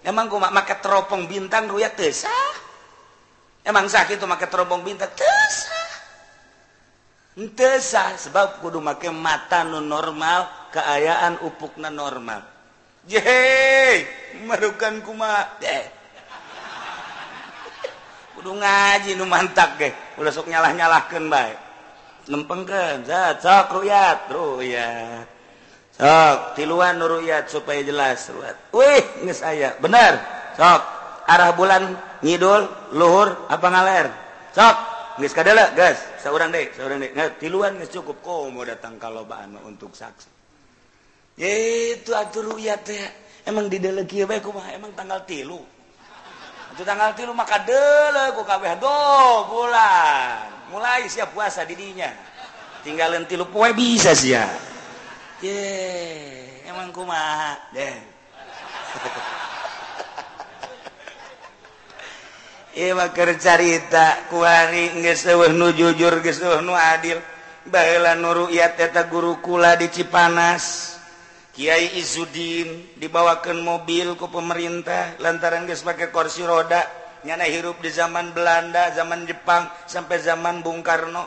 [0.08, 2.54] emang gua make teropong bintang ruyat tesah
[3.66, 5.12] emang sakit tuh make teropong bintang?
[5.12, 5.84] Tesah
[7.60, 12.55] tesah sebab kudu make mata nu normal keayaan upukna normal.
[13.06, 14.06] jehe
[14.46, 15.46] merukan kuma
[18.46, 19.90] kudu ngaji nu mantap ge
[20.22, 21.54] ulah sok nyalah-nyalahkeun bae.
[22.30, 25.26] Nempengkeun zat sok ruyat ruyat.
[25.98, 28.54] Sok tiluan nu ruyat supaya jelas ruyat.
[28.70, 29.74] Wih geus aya.
[29.82, 30.22] Bener.
[30.54, 30.82] Sok
[31.26, 34.08] arah bulan ngidul luhur apa ngaler?
[34.54, 34.76] Sok
[35.18, 35.98] geus kadela geus.
[36.22, 38.22] Saurang deui saurang deui tiluan geus cukup.
[38.22, 39.10] Komo datang ka
[39.66, 40.35] untuk saksi.
[41.36, 42.56] itu atur
[43.44, 45.60] emang di emang tanggal tilu.
[46.76, 48.80] Itu tanggal tilu maka dele kabeh.
[48.80, 49.00] Do
[49.52, 50.72] bulan.
[50.72, 52.10] Mulai siap puasa didinya
[52.86, 54.46] tinggalin tilu poe bisa sih ya
[55.42, 55.58] ye
[56.70, 57.58] emang kumaha?
[57.74, 57.98] Deh.
[62.92, 67.18] Iwa kercarita kuari nggak seweh nu jujur nggak seweh nu adil.
[67.66, 70.95] Bahela nuru iya teta guru kula di Cipanas.
[71.56, 76.84] Kyai Izudin dibawakan mobil ke pemerintah lantaran guys pakai kursi roda
[77.24, 81.24] nyana hirup di zaman Belanda, zaman Jepang sampai zaman Bung Karno.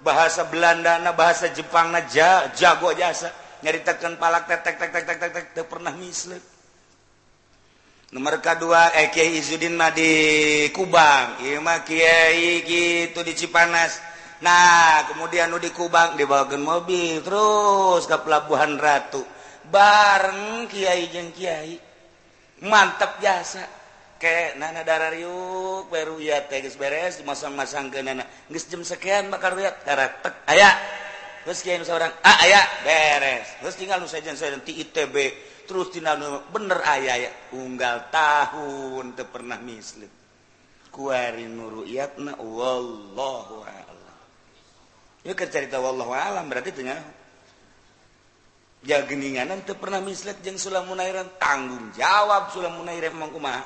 [0.00, 3.28] Bahasa Belanda na bahasa Jepang na ja, jago jasa
[3.60, 6.40] nyaritakan palak tek tek tek tek tek tek tek, tek pernah misle.
[8.16, 10.08] Nomor kedua eh, Kiai Izudin mah di
[10.72, 14.00] Kubang, ieu mah Kiai gitu di Cipanas.
[14.40, 19.35] Nah, kemudian nu di Kubang dibawakan mobil terus ke pelabuhan Ratu.
[19.70, 21.78] bareng Kyai jeung Kyai
[22.64, 23.66] mantap jasa
[24.16, 28.24] ke nana darariuk baru ya tegas beres masang-masang ke nana.
[28.48, 30.72] Geus jam sekian bakal riat tek aya.
[31.46, 33.60] Terus kiai seorang ah aya beres.
[33.62, 35.14] Terus tinggal nu sajen saya ti ITB
[35.66, 40.10] terus tinggal nu bener aya ya unggal tahun teu pernah misleud
[40.90, 44.18] kuari nuruyatna wallahu a'lam.
[45.22, 46.82] Ya cerita wallahu a'lam berarti teu
[48.86, 51.26] jageninganan teu pernah mislet jeung sulam munairan?
[51.36, 53.62] Tanggung jawab sulam munairif mah kumaha?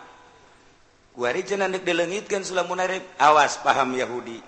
[1.12, 4.40] Kuari cenah deuk dileungitkeun sulam munairif awas paham yahudi.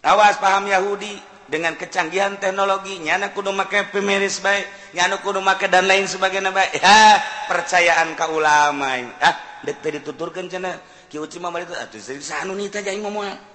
[0.00, 1.12] Awas paham yahudi
[1.44, 4.64] dengan kecanggihan teknologi nyana kudu make pemiris baik
[4.96, 8.96] nyana kudu make dan lain sebagainya baik ya percayaan ka ulama.
[9.20, 10.80] Ah deuk teu dituturkeun cenah
[11.12, 13.49] kieu uci mah balik atuh sanu nita jaing momoal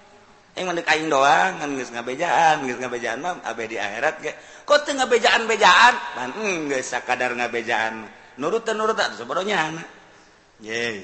[0.55, 4.15] mendeing doang ngabejaan ngabejaan di akhirat
[4.63, 5.93] kok ngabejaan-bejaan?
[6.15, 6.71] Hmm,
[7.03, 8.07] kadar ngabejaan.
[8.39, 9.87] Nurut nurut sebenarnya anak
[10.55, 11.03] jadi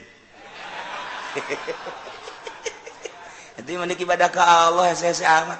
[3.75, 5.59] memiliki ibadah ke Allah saya amat.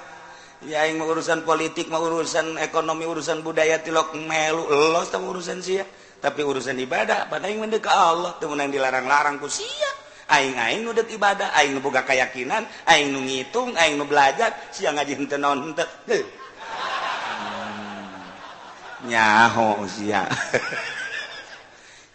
[0.62, 5.84] Ya yang urusan politik mau urusan ekonomi urusan budaya tilok melu los tapi urusan sia.
[6.22, 9.90] Tapi urusan ibadah pada yang mendek ke Allah temen yang dilarang-larang ku sia.
[10.32, 15.36] aing-aing udah ibadah aing nubuga keyakinan aing nu ngitung aing nu belajar sia ngaji henteu
[15.36, 15.84] naon henteu.
[16.08, 16.24] Hmm.
[19.12, 20.24] Nyaho sia.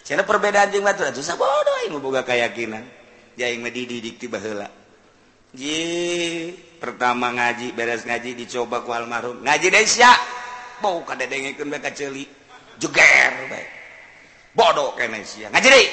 [0.07, 2.81] Cenah perbedaan jeung batu atuh sabodo aing nubuga keyakinan
[3.37, 4.65] ya aing mah dididik ti baheula.
[5.53, 5.77] Ji
[6.81, 9.45] pertama ngaji beres ngaji dicoba ku almarhum.
[9.45, 10.09] Ngaji deui sia.
[10.81, 12.25] Bau kadedengekeun bae ka ceuli
[12.81, 13.65] jeger bae
[14.57, 15.53] bodoh keneh sia.
[15.53, 15.87] Ngaji deui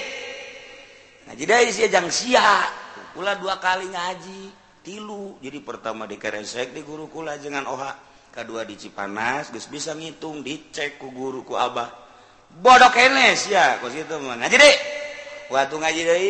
[3.15, 4.43] pula dua kali ngaji
[4.85, 5.41] tilu.
[5.41, 7.93] Jadi pertama di Keresek di gurukula jangan Oha.
[8.35, 12.03] Kedua di Cipanas guys bisa ngitung dicek ku guruku Abah.
[12.55, 14.37] Bodoh kenes ya kos itu mah.
[14.37, 14.77] Ngaji deh.
[15.55, 16.21] Waktu ngaji deh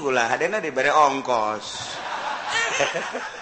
[0.00, 1.66] gula hadena diberi ongkos.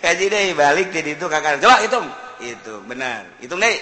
[0.00, 1.60] Ngaji deh balik jadi itu kakak.
[1.60, 2.06] Coba hitung.
[2.40, 3.24] Itu benar.
[3.40, 3.76] Hitung deh.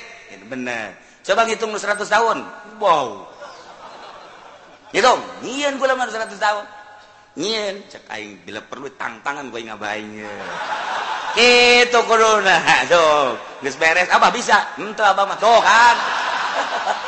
[0.46, 0.94] Benar.
[1.22, 2.38] Coba ngitung 100 tahun.
[2.80, 3.27] Wow.
[4.96, 6.64] dong nyiin gue mah 100 tahun
[7.36, 10.32] nyiin cek aing bila perlu tantangan gue ngabainnya
[11.38, 12.58] itu corona
[12.90, 13.36] tuh.
[13.62, 14.08] Geus beres.
[14.10, 14.74] Apa bisa.
[14.80, 15.36] Ente apa mah.
[15.36, 15.96] Tuh kan.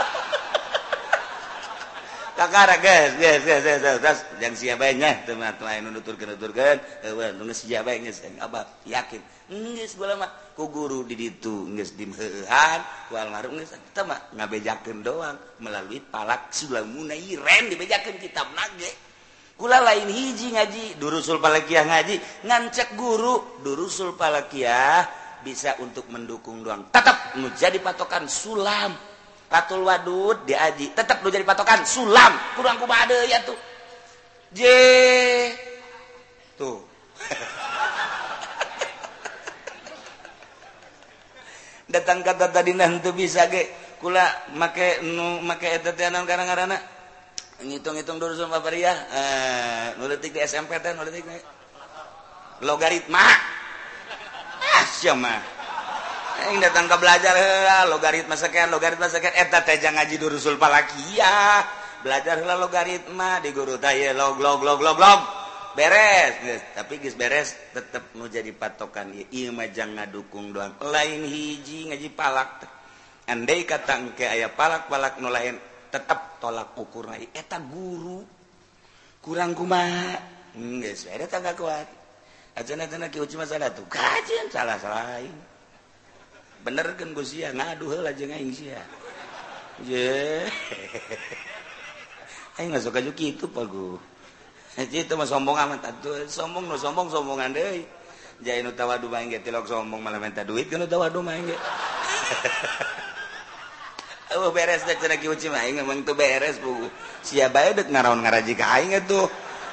[8.88, 9.22] yakin.
[10.56, 11.04] Ku guru
[14.30, 18.88] ngabejakeun doang melalui palak sulamuna iren dibejakan kitab nage.
[19.60, 22.16] Kula lain hiji ngaji durusul palakiah ngaji.
[22.48, 25.04] Ngancek guru durusul palakiah
[25.44, 26.88] bisa untuk mendukung doang.
[26.88, 29.09] Tetap menjadi patokan sulam.
[29.50, 31.82] Ratul Wadud diaji tetap lu jadi patokan.
[31.82, 32.30] Sulam.
[32.54, 33.58] Kurang ku bade ya tuh.
[34.54, 34.62] J.
[36.54, 36.78] Tuh.
[41.90, 43.66] Datang kata tadi nanti bisa ge.
[43.98, 44.22] Kula
[44.56, 46.72] make nu make eta eh, teh naon ngaranna
[47.60, 51.28] ngitung-ngitung durusan papariah eh nuletik di SMP teh nuletik
[52.64, 53.26] logaritma.
[54.70, 54.86] Ah
[55.18, 55.59] mah
[56.40, 60.56] Yang datang ke belajar eh, heula logaritma sekian logaritma sekian eta teh jangan ngaji durusul
[60.56, 61.60] palakia.
[62.00, 65.20] Belajar lah logaritma di guru teh log log log log log.
[65.70, 66.62] Beres, guys.
[66.74, 70.74] tapi geus beres tetep nu jadi patokan ieu mah jangan dukung doang.
[70.82, 72.66] Lain hiji ngaji palak.
[73.30, 75.60] Andai kata engke aya palak-palak nu lain
[75.92, 78.24] tetep tolak ukurna eta eh, guru
[79.22, 80.18] kurang kumaha.
[80.56, 81.86] Hmm, geus hmm, beres tangga kuat.
[82.58, 83.86] Acan-acan kieu cuma tuh.
[83.86, 85.22] Kajian salah-salah.
[86.60, 88.80] bener kan gue sia ngaduh lah jeng aing sia
[89.84, 90.44] je
[92.60, 93.98] aing nggak suka juga itu pak gue
[95.00, 97.84] itu mah sombong amat atuh sombong no sombong sombongan deh
[98.40, 101.60] jadi nu tawadu main gitu tilok sombong malah minta duit kan nu tawadu main gitu
[104.30, 106.86] Oh beres dek cenah kieu cimah aing emang tuh beres bu.
[107.18, 109.26] Sia bae dek ngaraon ngaraji ka aing atuh.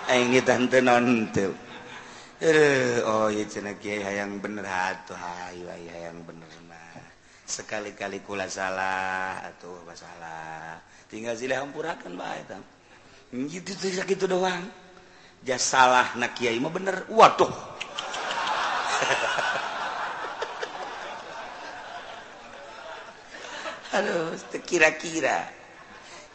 [0.09, 1.53] Aing ge tante non teu.
[3.05, 6.49] oh ieu cenah kieu hayang bener atuh hayu hayang bener.
[7.47, 10.75] sekali-kali kula salah atau salah.
[11.07, 12.59] tinggal silih hampurakeun bae baik
[13.47, 14.67] gitu tuh gitu doang.
[15.47, 17.07] Ja salah nak kiai mah bener.
[17.07, 17.47] Waduh.
[23.95, 24.35] Aduh
[24.67, 25.47] kira-kira.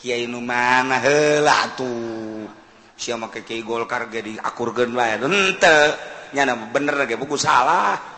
[0.01, 0.99] Kiai nu mana?
[1.01, 2.49] Heula tuh
[2.97, 5.93] sia make kiai golkar ge diakurkeun bae henteu.
[6.33, 8.12] Nya bener ge buku salah.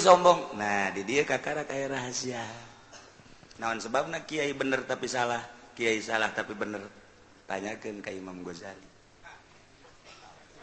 [0.00, 0.56] sombong.
[0.56, 2.44] Nah di dia kakara kayak rahasia.
[3.58, 5.42] Naon sebab na Kyai bener tapi salah?
[5.74, 6.84] Kyai salah tapi bener?
[7.48, 8.88] Tanyakan ke Imam Ghazali.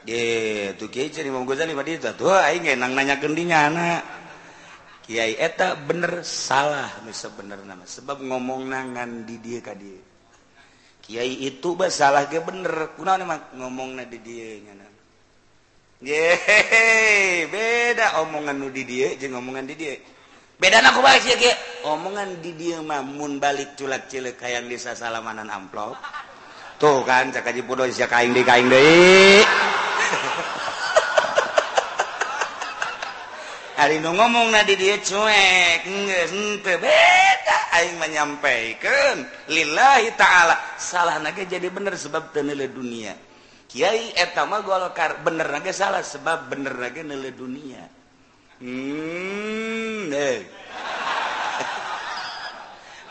[0.06, 2.12] Eh, gitu Kyai cari Imam Ghazali pada itu.
[2.14, 4.02] Tuh aing nang nanya kendinya anak.
[5.06, 7.02] Kiai eta bener salah.
[7.04, 7.84] Misa bener nama.
[7.84, 10.14] Sebab ngomong nangan di dia kadi
[11.06, 12.96] Kiai itu bah salah ge bener.
[12.98, 14.95] Kunaon emang ngomong na di dia nyana
[16.04, 19.96] Yehe, beda omongan nu di dia jeung omongan di dia.
[20.60, 21.56] Beda aku baik ya ke.
[21.88, 25.96] Omongan di dia mah mun balik culak cilik hayang desa salamanan amplop.
[26.76, 29.39] Tuh kan cak haji podo sia kaing deui kaing deui.
[33.76, 40.60] Ari nu ngomongna di dia cuek, geus henteu beda aing menyampaikan lillahi taala.
[40.76, 43.16] Salah naga jadi bener sebab teu dunia.
[43.76, 47.84] Kiai etama golkar bener naga salah sebab bener naga nile dunia
[48.64, 50.40] hmm deh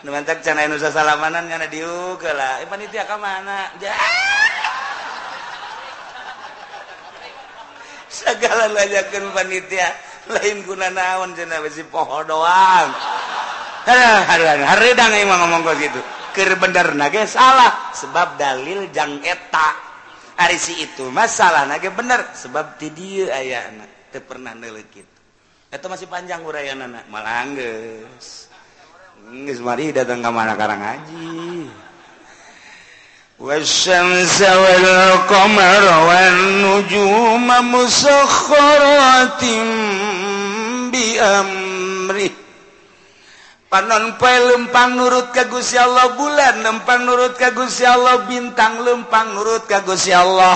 [0.05, 2.61] Numantak cana nusa salamanan ngana diuga lah.
[2.61, 3.73] Eh panitia ka mana?
[8.13, 9.89] Segala lajakeun panitia
[10.29, 12.89] lain guna naon cenah besi poho doang
[13.85, 16.01] hari emang ngomong kok gitu
[16.33, 19.94] ker bener nage salah sebab dalil jang eta
[20.40, 25.18] hari si itu masalah nage bener sebab ti dieu aya anak teu pernah neuleuk kitu
[25.70, 28.48] eta masih panjang uraian anak malah geus
[29.46, 31.70] geus mari datang ka mana karang ngaji
[33.40, 39.44] والشمس والقمر والنجوم مسخرات
[40.92, 42.36] بأمره
[43.75, 49.67] panonpoe lempang nurut kagus ya Allah bulan lempang nurut kagus ya Allah bintang lempang nurut
[49.67, 50.55] kagus ya Allah.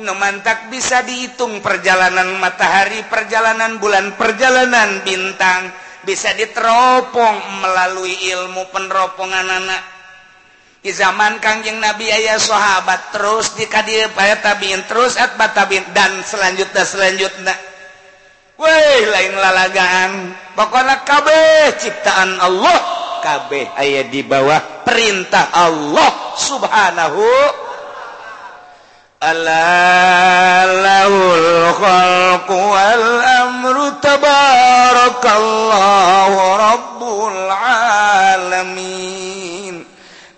[0.00, 5.68] Nemantak bisa dihitung perjalanan matahari perjalanan bulan perjalanan bintang.
[6.08, 9.82] Bisa diteropong melalui ilmu peneropongan anak.
[10.80, 16.82] Di zaman Kangjeng Nabi ayah sahabat terus dikadir pada tabiin terus at tabiin dan selanjutnya
[16.88, 17.71] selanjutnya.
[18.60, 20.36] Woi lain lalagaan.
[20.52, 23.00] Pokoknya kabeh ciptaan Allah.
[23.22, 27.22] Kabeh aya di bawah perintah Allah subhanahu.
[29.22, 30.90] Alalahul
[31.78, 37.38] khalqu wal amru tabarakallahu rabbul
[38.42, 39.86] alamin.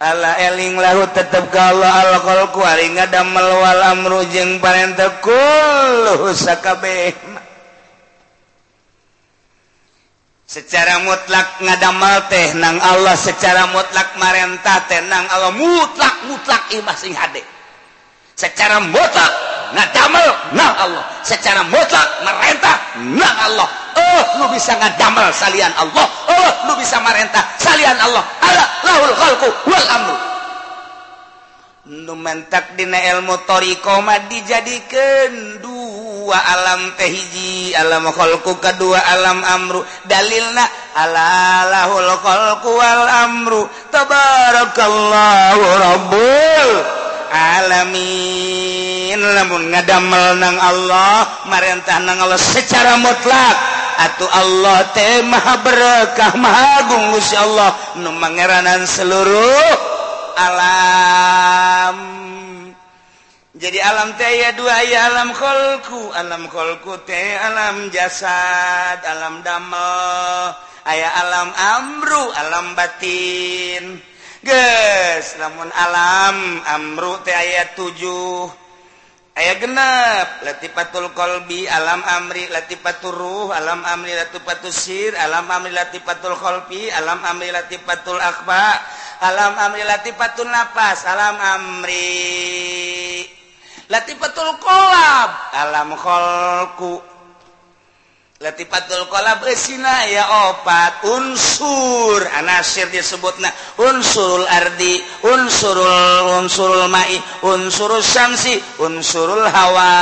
[0.04, 6.28] Ala eling lahu tetep ka Allah al khalqu ari ngadamel wal amru jeung parentah kullu
[6.36, 7.34] sakabeh.
[10.55, 17.11] secara mutlak ngadamel teh nang Allah secara mutlak marentah tenang Allah mutlak mutlak imah sing
[17.11, 17.42] hade.
[18.38, 19.32] Secara mutlak
[19.74, 21.02] ngadamel nang Allah.
[21.26, 23.66] Secara mutlak merentah nang Allah.
[23.98, 26.07] Oh lu bisa ngadamel salian Allah.
[26.30, 28.22] Oh lu bisa merentah salian Allah.
[28.38, 30.16] Ala lahul khalqu wal amru.
[31.84, 39.84] Nu mentak dina ilmu toriko mah dijadikeun dua kedua alam tehhiji alamku kedua alam Amru.
[40.08, 40.64] Dalilna
[40.96, 43.68] alallahulqwal Amru.
[43.92, 46.72] Tabarakallarobul
[47.28, 49.20] alamin.
[49.20, 53.84] Lamun ngadamel nang Allah marintah nang Allah secara mutlak.
[54.00, 57.76] Atau Allah teh maha berkah maha agung Gusti Allah.
[58.00, 59.76] Nu mangeranan seluruh
[60.40, 62.13] alam.
[63.64, 66.12] jadi alam teh ya dua ya alam kholku.
[66.12, 70.52] Alam kholku teh alam jasad alam damel.
[70.84, 74.04] Aya alam amru alam batin.
[74.44, 78.52] Guys namun alam amru teh ayat tujuh.
[79.32, 86.36] Ayat genep latifatul kolbi alam amri latifatul ruh alam amri latifatul sir alam amri latifatul
[86.36, 88.78] kolbi alam amri latifatul akhba
[89.24, 93.34] alam amri latifatul nafas alam amri.
[93.89, 95.30] latifatul kolab.
[95.53, 97.01] Alam kholku.
[98.43, 101.05] Latifatul kolab esina ya opat.
[101.09, 102.20] Unsur.
[102.41, 103.49] Anasir disebutna.
[103.80, 109.93] Unsurul ardi unsurul unsurul ma'i unsurul syamsi unsurul hawa.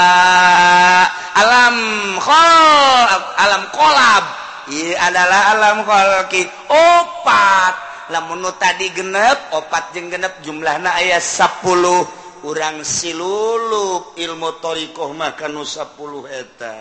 [1.39, 1.77] Alam
[2.19, 3.09] khol
[3.39, 4.25] alam kolab.
[4.71, 6.47] Iya adalah alam kholki.
[6.71, 7.75] Opat.
[8.11, 16.27] Lamun tadi genep opat jeung genep jumlahna ayat 10 urang silulup ilmu thoriqoh makan 10
[16.31, 16.79] eta.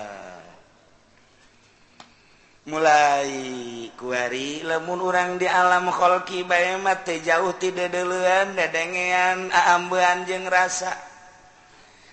[2.62, 10.94] Mulai kuari lemun orang di alam qolki bayemat jauh tidak deluan dadengean aambean jeung rasa.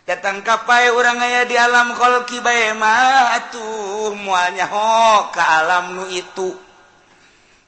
[0.08, 6.56] Datang kapai orang aya di alam qolki bayema atuh ho ke alam nu itu.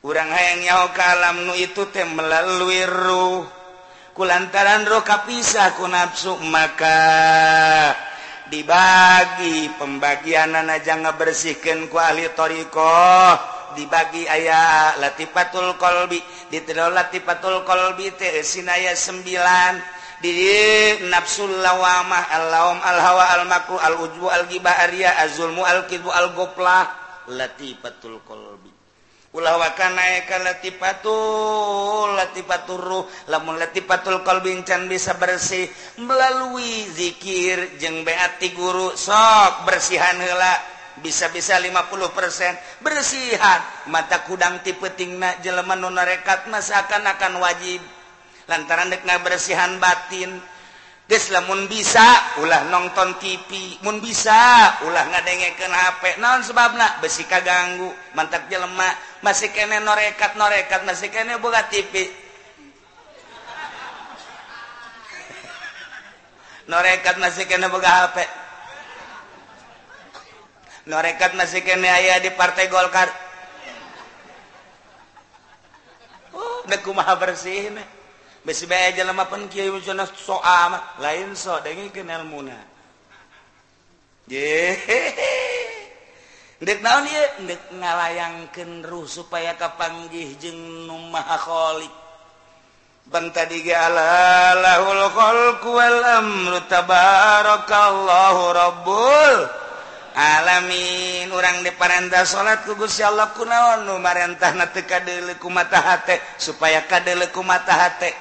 [0.01, 3.60] Urang hayang nyaho ke alam nu itu teh melalui ruh.
[4.21, 7.01] kulantaran roka pisah ku nafsu maka
[8.53, 13.41] dibagi pembagian najang bersihkan ku ahli thoriqoh
[13.73, 16.21] dibagi ayah latifatul kolbi
[16.53, 19.81] diterol latifatul kolbi teh sinaya sembilan
[20.21, 20.37] di
[21.09, 24.85] nafsul lawamah al-lawam al-hawa al-makru al-ujbu al-ghibah
[25.25, 26.93] az-zulmu al-kidbu al-ghaflah
[27.33, 28.70] latifatul kolbi
[29.31, 35.71] ulawaka naikkan latifatul latifaturuh lamun latifatul qalbin bisa bersih.
[36.03, 40.79] Melalui zikir jeung beati guru sok bersihan heula.
[41.01, 43.61] Bisa-bisa 50% bersihan.
[43.89, 47.81] Mata kudang ti petingna jelema nu narekat masa akan wajib.
[48.45, 50.37] Lantaran dek bersihan batin
[51.11, 57.91] lamun bisa ulah nonton TV Mu bisa ulah ngadengeken HP non sebab besi ka ganggu
[58.15, 58.95] mantap je lemak.
[59.27, 62.07] Masih kene norekat norekat masih kene buka TV
[66.71, 68.17] norekat masih kene buka HP
[70.87, 73.11] norekat masih kene ayah di partai Golkar.
[76.31, 78.00] Oh, deku maha bersih nih
[78.45, 82.57] besi bae aja pan kieu kiai wujudna so amat lain so dengi kenal muna
[86.61, 91.95] Dek naon ieu dek ngalayangkeun ruh supaya kapanggih jeung nu maha khaliq
[93.11, 99.35] Ban tadi ge lahul khalqu wal amru tabarakallahu rabbul
[100.15, 101.27] alamin.
[101.35, 106.87] Urang diperintah salat ku Gusti Allah kunaon nu marentahna teu kadeuleu ku mata hate supaya
[106.87, 108.15] kadeuleu ku mata hate.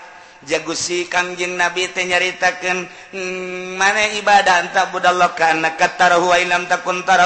[0.48, 6.24] jagusi Kangjeng nabi teh nyaritakan hmm, mana ibadah tak ka karena kataram
[6.68, 7.18] takunka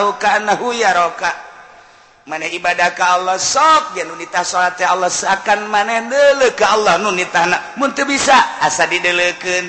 [2.23, 7.43] mana ibadah ke Allah sok ya nunita salat Allah seakan mana dele ke Allah nunita
[7.43, 8.63] anak muntu bisa?
[8.63, 9.67] Asa dideleken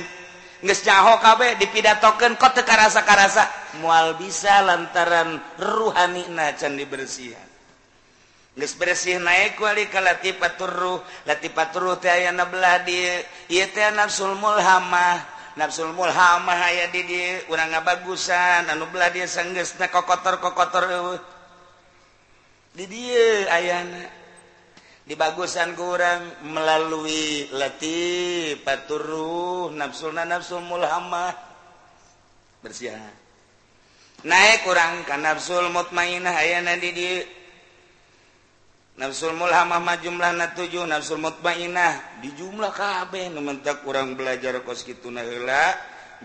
[0.64, 3.44] geus nyaho kabeh dipidatokeun teka karasa-karasa?
[3.82, 7.53] Moal bisa lantaran ruhanina can dibersihan.
[8.54, 11.98] bersih naik latipatur latipatur
[13.90, 15.16] nafsulmulhamah
[15.58, 17.02] nafsulmulhamah aya di
[17.50, 21.18] urang nga bagusan anu belah dia sangges na kokotor kokotor
[22.74, 24.24] di dia ayana
[25.04, 27.46] dibagusan kurang melalui
[29.76, 31.36] nafsulna nafsul mulhamah.
[32.64, 32.96] Bersih
[34.24, 37.43] naik kurang kan nafsul mutmainah ayana di dieu
[38.94, 45.74] mulhamah jumlah 7 nafsul mutmainah di jumlah kabeh mentak kurang belajar kos kituna heula,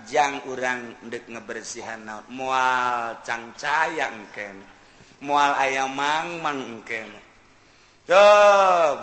[0.06, 2.24] jang urang dek ngebersihan naon?
[2.30, 4.62] Mual cangcaya engken
[5.20, 7.12] mual ayam mang engken
[8.08, 8.24] yo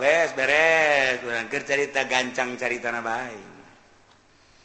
[0.00, 3.52] beres urang keur cerita gancang cerita na baik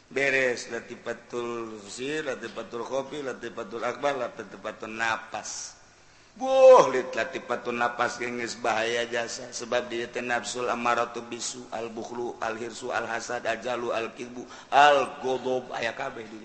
[0.08, 5.81] beres latifatul sir latifatul kopi latifatul akbar latifatul napas.
[6.40, 9.52] latipatun nafas gengis bahaya jasa.
[9.52, 15.20] Sebab dia tenafsul amaratu bisu al bukhlu al hirsu al hasad ajalu al kibu al
[15.20, 16.40] godob aya kabeh di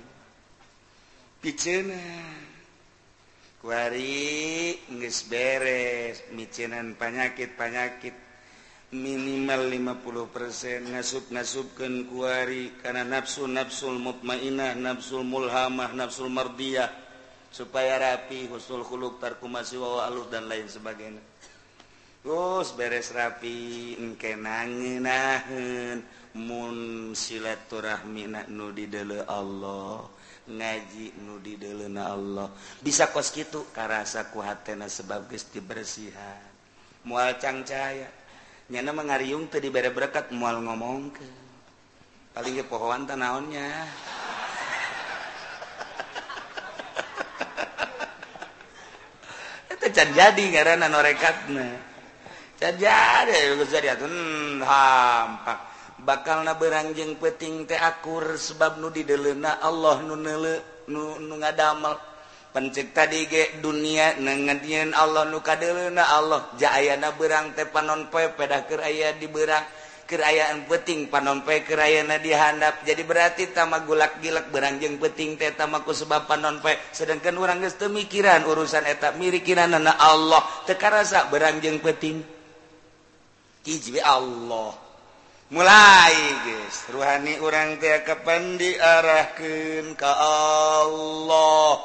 [1.39, 2.03] piceuna
[3.63, 6.19] kuari geus beres.
[6.35, 8.27] Micenan panyakit-panyakit
[8.91, 12.75] minimal 50% ngasup-ngasupkeun kuari.
[12.83, 17.06] Kana nafsu nafsul mutmainah nafsul mulhamah nafsul mardiyah.
[17.57, 21.23] supaya rapi husnul khuluq tarkumasi wawa alus dan lain sebagainya.
[22.21, 25.09] Terus beres rapi engke nangin
[26.37, 26.77] mun
[27.17, 28.85] silaturahmi nu nudi
[29.25, 30.05] Allah
[30.45, 32.53] ngaji nudi dele Allah.
[32.77, 36.45] Bisa kos gitu karasa kuhatena sebab geus dibersihan.
[37.09, 38.05] Mual cangcaya
[38.69, 41.25] nyana mengariung teu dibere berkat mual ngomong ke
[42.35, 43.87] paling ke pohon tanaonnya
[49.93, 51.67] can jadi karena norekatna.
[52.57, 55.59] Can jadi geus jadi hmm, hampak.
[55.97, 61.35] Bakal na berang jeung peuting teh akur sebab nu dideleuna Allah nu neule nu, nu
[61.37, 61.97] ngadamel.
[62.47, 68.33] Pencipta di ge dunia nengadieun Allah nu kadelena Allah jaya na berang teh panon pe
[68.33, 69.61] pedakeun aya di berang
[70.07, 76.25] kerayaan peting panompe kerayana dihandap jadi berarti tama gulak gilak berangjeng peting teh tamaku sebab
[76.25, 80.41] panonpe sedangkan orang geus teu mikiran urusan eta mirikinanna Allah.
[80.63, 82.23] Teu karasa berangjeng peting
[83.67, 84.71] hiji Allah.
[85.51, 91.83] Mulai guys ruhani orang teh kapan diarahkeun ka Allah.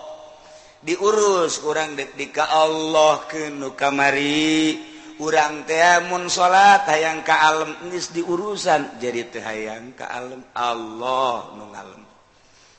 [0.83, 4.92] Diurus orang dek di ka Allah ke nu kamari.
[5.23, 8.99] urang temun salat hayang ka alam nis diurusan.
[8.99, 12.03] Jadi teh hayang ka alam Allah nu ngalem.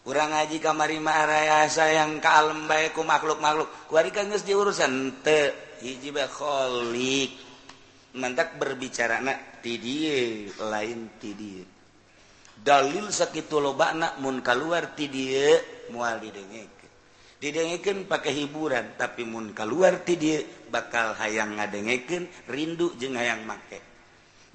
[0.03, 3.87] Urang ngaji kamari mah raya sayang ka alam bae ku makhluk-makhluk.
[3.87, 7.31] Kuari kan geus diurusan teu hiji bae khaliq
[8.13, 11.65] mantak berbicara nak ti dieu lain ti dieu
[12.53, 15.57] dalil sakitu lobana mun kaluar ti dieu
[15.89, 16.21] moal
[17.41, 23.78] didengeken pakai hiburan tapi mun kaluar ti dieu bakal hayang ngadengeken rindu jeung hayang make.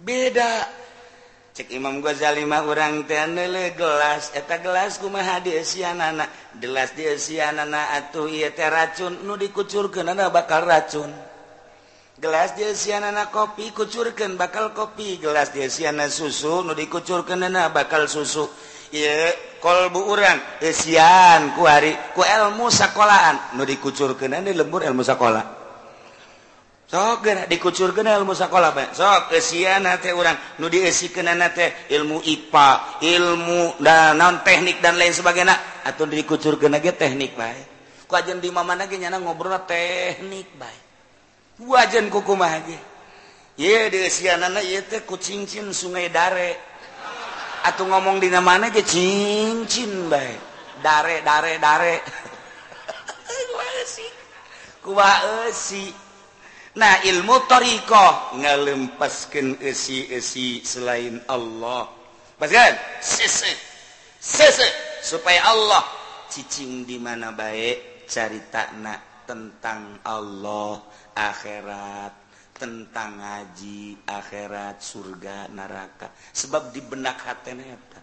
[0.03, 0.67] Beda.
[1.59, 5.59] Cek Imam Ghazalimah orang tele gelas eta gelas kumaha di
[6.63, 7.03] gelas di
[7.43, 9.27] atuh ieu teh racun.
[9.27, 11.11] Nu dikucurkeun ada bakal racun.
[12.15, 12.63] Gelas di
[12.95, 15.19] anak kopi kucurkeun bakal kopi.
[15.19, 15.67] Gelas di
[16.07, 18.47] susu nu dikucurkeun bakal susu.
[18.95, 25.58] Ieu kolbu urang esian ku hari ku ilmu sekolahan nu dikucurkeun ada lembur ilmu sekolah
[26.89, 29.77] sok dikucur ke ilmu sekolah sok eh,
[30.57, 30.67] nu
[31.53, 32.69] teh ilmu IPA
[33.05, 35.85] ilmu dan non teknik dan lain sebagainya.
[35.85, 37.79] Atau dikucur ke teknik baik
[38.09, 40.83] kujen di mama lagi nyana ngobrol teknik baik
[41.61, 42.81] wajen kuku mah aja
[43.61, 46.57] ye di sianana ye teh ku cincin sungai dare.
[47.59, 50.41] Atau ngomong di mana ge cincin baik
[50.81, 51.95] dare dare dare.
[54.79, 54.95] Ku
[55.53, 55.93] si
[56.79, 61.91] Nah ilmu thoriqoh ngalempaskan esi-esi selain Allah.
[62.39, 63.51] Bahkan sese,
[64.23, 64.87] sese.
[65.03, 65.83] Supaya Allah
[66.31, 68.95] cicing di mana baik cari takna
[69.27, 70.79] tentang Allah
[71.19, 72.31] akhirat.
[72.55, 76.15] Tentang ngaji akhirat surga neraka.
[76.15, 78.01] Sebab di benak hati eta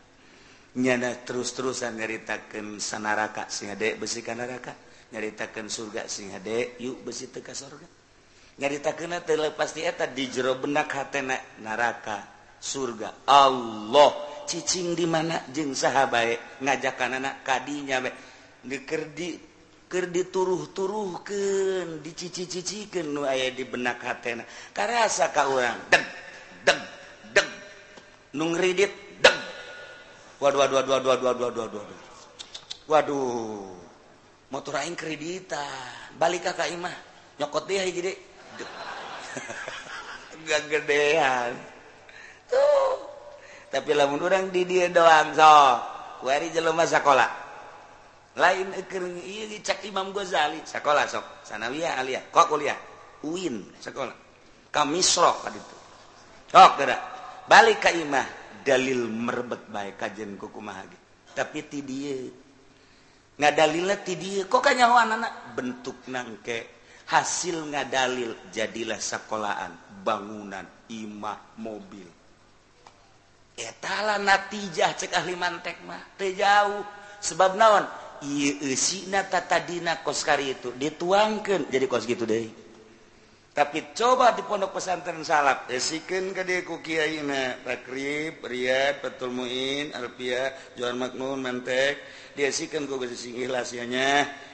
[0.75, 4.75] nyana terus-terusan nyaritakan sanaraka sing hade besikan neraka.
[5.15, 7.94] Nyaritakan surga sing hade yuk besi teka surga.
[8.55, 9.19] nyarita kena
[9.51, 12.23] pasti eta di jero benak hatena neraka
[12.59, 13.27] surga.
[13.27, 14.11] Allah
[14.47, 18.13] cicing di mana jeung saha bae ngajakanna kadinya bae
[18.63, 19.53] dikerdi
[19.85, 24.47] keur dituruh-turuhkeun dicici-cicikeun nu aya di benak hatena.
[24.71, 26.05] Karasa ka urang deg
[26.63, 26.79] deg
[27.35, 27.47] deg
[28.39, 29.37] nu ngridit deg
[30.39, 31.83] waduh waduh waduh waduh waduh waduh waduh
[32.87, 33.75] waduh.
[34.49, 36.93] Motor aing kreditan balik ka imah
[37.35, 38.34] nyokot dia gede
[40.47, 41.51] gak gedean
[42.47, 42.95] tuh.
[43.73, 45.57] Tapi lamun orang di dia doang so.
[46.23, 47.45] Kuari jelema sekolah
[48.35, 51.47] lain ekering iya cek Imam Ghazali sekolah sok.
[51.47, 52.77] Sanawiyah aliyah kok kuliah.
[53.25, 54.15] Uin sekolah
[54.71, 55.77] kamisro kan itu
[56.51, 57.01] sok gerak.
[57.45, 58.27] Balik ke imah
[58.65, 60.83] dalil merebet baik kajian kukumaha
[61.35, 62.15] tapi ti dia.
[63.35, 64.47] Nggak dalilnya ti dia.
[64.47, 66.74] Kok kanya anak bentuk nangke
[67.05, 72.09] hasil ngadalil jadilah sekolahan bangunan imah mobil.
[73.55, 76.83] Etala natijah cek ahli mantek mah teu jauh.
[77.23, 77.87] Sebab naon?
[78.21, 81.71] Ieu eusina tatadina kos itu dituangkeun.
[81.71, 82.65] Jadi kos gitu deui.
[83.55, 89.95] Tapi coba di pondok pesantren salaf esikeun ka dieu ku kiaina takrib riyad fatul muin
[89.95, 92.03] alfia juar maknun mantek
[92.35, 92.99] diasikan ku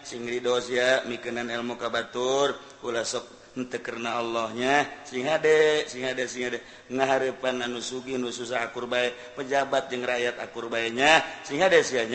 [0.02, 2.58] sing ridos ya mikenan ilmu kabatur.
[2.82, 5.06] Kula sok henteu karena Allahnya.
[5.06, 6.60] Sing hade sing hade sing hade.
[6.90, 9.14] Ngaharepan anu sugih nu susah akur bae.
[9.38, 12.06] Pejabat jeung rakyat akur bae nya sing hade sia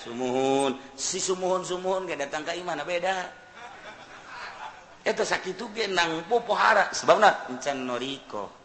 [0.00, 0.76] sumuhun.
[0.96, 3.16] Si sumuhun sumuhun ge datang ka imana beda.
[5.00, 6.92] Eta sakitu ge nang popohara.
[6.92, 8.60] Sebabna encan noriko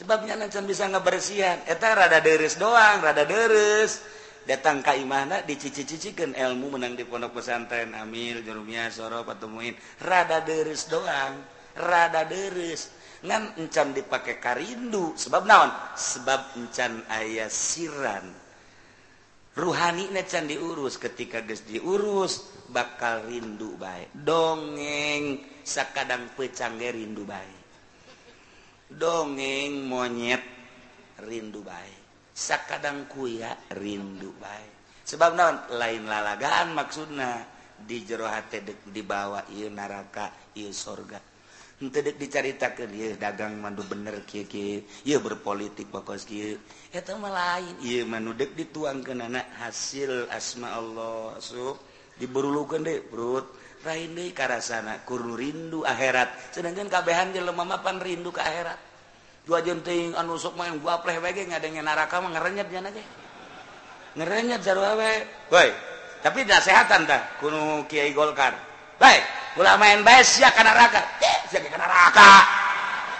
[0.00, 1.60] sebabnya encan bisa ngabersihan.
[1.68, 4.00] Eta rada deres doang rada deres
[4.48, 7.92] datang Kaimana dicici-cicikan ilmu menang di pondok pesantren.
[7.96, 11.40] Amil jurumnya soro patemuin rada deres doang
[11.76, 15.70] rada deres ngan encan dipakai karindu sebab naon?
[15.96, 18.26] Sebab encan ayah siran.
[19.56, 20.96] Ruhani encan diurus.
[20.96, 27.60] Ketika guys diurus bakal rindu baik dongeng sakadang pecangge rindu baik
[28.94, 30.42] dongeng monyet
[31.26, 31.99] rindu baik
[32.32, 37.58] sakadang kuya rindu baik sebab naon lain lalagaan maksudna.
[37.80, 38.60] Di jerohati
[38.92, 41.16] dibawa ieu naraka ieu sorga.
[41.80, 46.60] Dek diceritakan dia dagang mandu bener kia kia iya berpolitik pokos kia
[46.92, 47.80] eta mah lain.
[47.80, 51.40] Ia manudek dituang ke anak hasil asma Allah.
[51.40, 51.80] Sub
[52.20, 53.48] diberulukan deh perut
[53.80, 56.52] lain deh karasana kurnu rindu akhirat.
[56.52, 58.89] Sedangkan kabehan jelema mapan rindu ke akhirat.
[59.48, 63.02] dua jenting anu sok main gua pleh wege ngadengin neraka mah ngerenyet jana aja.
[64.18, 65.22] Ngerenyet jar wae.
[65.50, 65.68] Woi,
[66.20, 68.52] tapi nasehatan tah kuno Kiai Golkar.
[69.00, 69.22] Baik,
[69.56, 71.00] ulah main bae sia ka neraka.
[71.22, 72.30] Teh, sia ka neraka.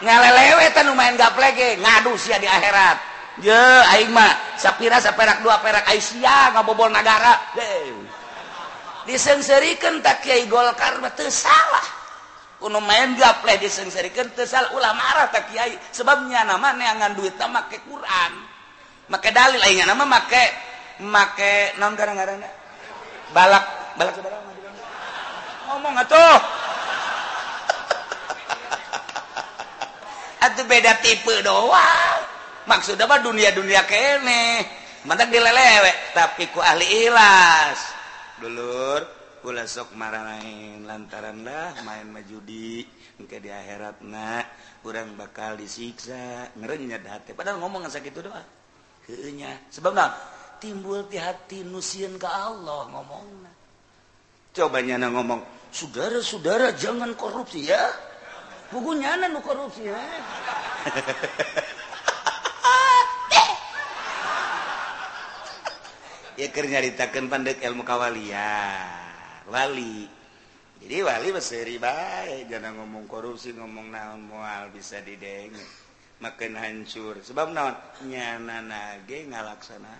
[0.00, 2.98] Ngalelewe teh nu main gaplege ngadu sia di akhirat.
[3.40, 3.56] Ye,
[3.96, 7.38] aing mah sapira saperak dua perak ai sia ngabobol nagara.
[9.08, 11.99] Diseungseurikeun tak Kiai Golkar mah teu salah.
[12.68, 13.16] main
[14.76, 15.00] ulama
[15.48, 18.32] Kyai sebabnya nama neangan duit make Quran.
[19.08, 20.44] Make dalil lainnya nama make
[21.00, 22.44] make non garang-garang
[23.32, 23.64] balak
[23.96, 24.20] balak
[25.70, 26.36] ngomong atuh.
[30.44, 32.20] Atuh beda tipe doang.
[32.68, 34.68] Maksud apa dunia-dunia kene.
[35.08, 38.00] Mantak dilelewek tapi ku ahli ilas
[38.40, 39.19] dulur.
[39.41, 42.84] ulah sok mararain lantaranlah main majudi
[43.16, 44.45] engke di akhirat na
[44.84, 46.53] kurang bakal disiksa.
[46.57, 48.43] Ngerenyat hati padahal ngomong sakit itu doa
[49.09, 50.12] kenya sebab nah
[50.61, 53.51] timbul di hati nusieun ka Allah ngomongna.
[54.53, 55.41] Coba nyana ngomong
[55.72, 57.80] saudara-saudara jangan korupsi ya.
[58.70, 59.99] Bukunya nyana nu korupsi ya.
[66.41, 68.99] Ya kernyaritakan pandek ilmu kawalian.
[69.49, 70.05] wali
[70.80, 75.53] jadi wali berseri baik jangan ngomong korupsi ngomong naon mual bisa dideng
[76.20, 77.18] makin hancur.
[77.24, 77.74] Sebab naon?
[78.07, 79.93] Nyana nage ngalaksana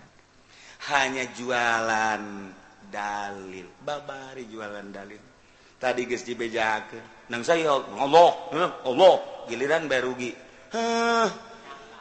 [0.93, 2.23] hanya jualan
[2.87, 3.67] dalil.
[3.81, 5.21] Babari jualan dalil.
[5.81, 9.13] Tadi geus dibejakeun nang saya Allah eh, Allah
[9.49, 10.29] giliran berugi
[10.73, 11.29] heh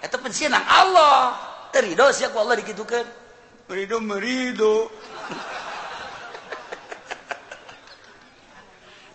[0.05, 1.36] eta nang Allah.
[1.70, 3.09] Terido sia ku Allah dikitukeun
[3.70, 4.91] merido merido.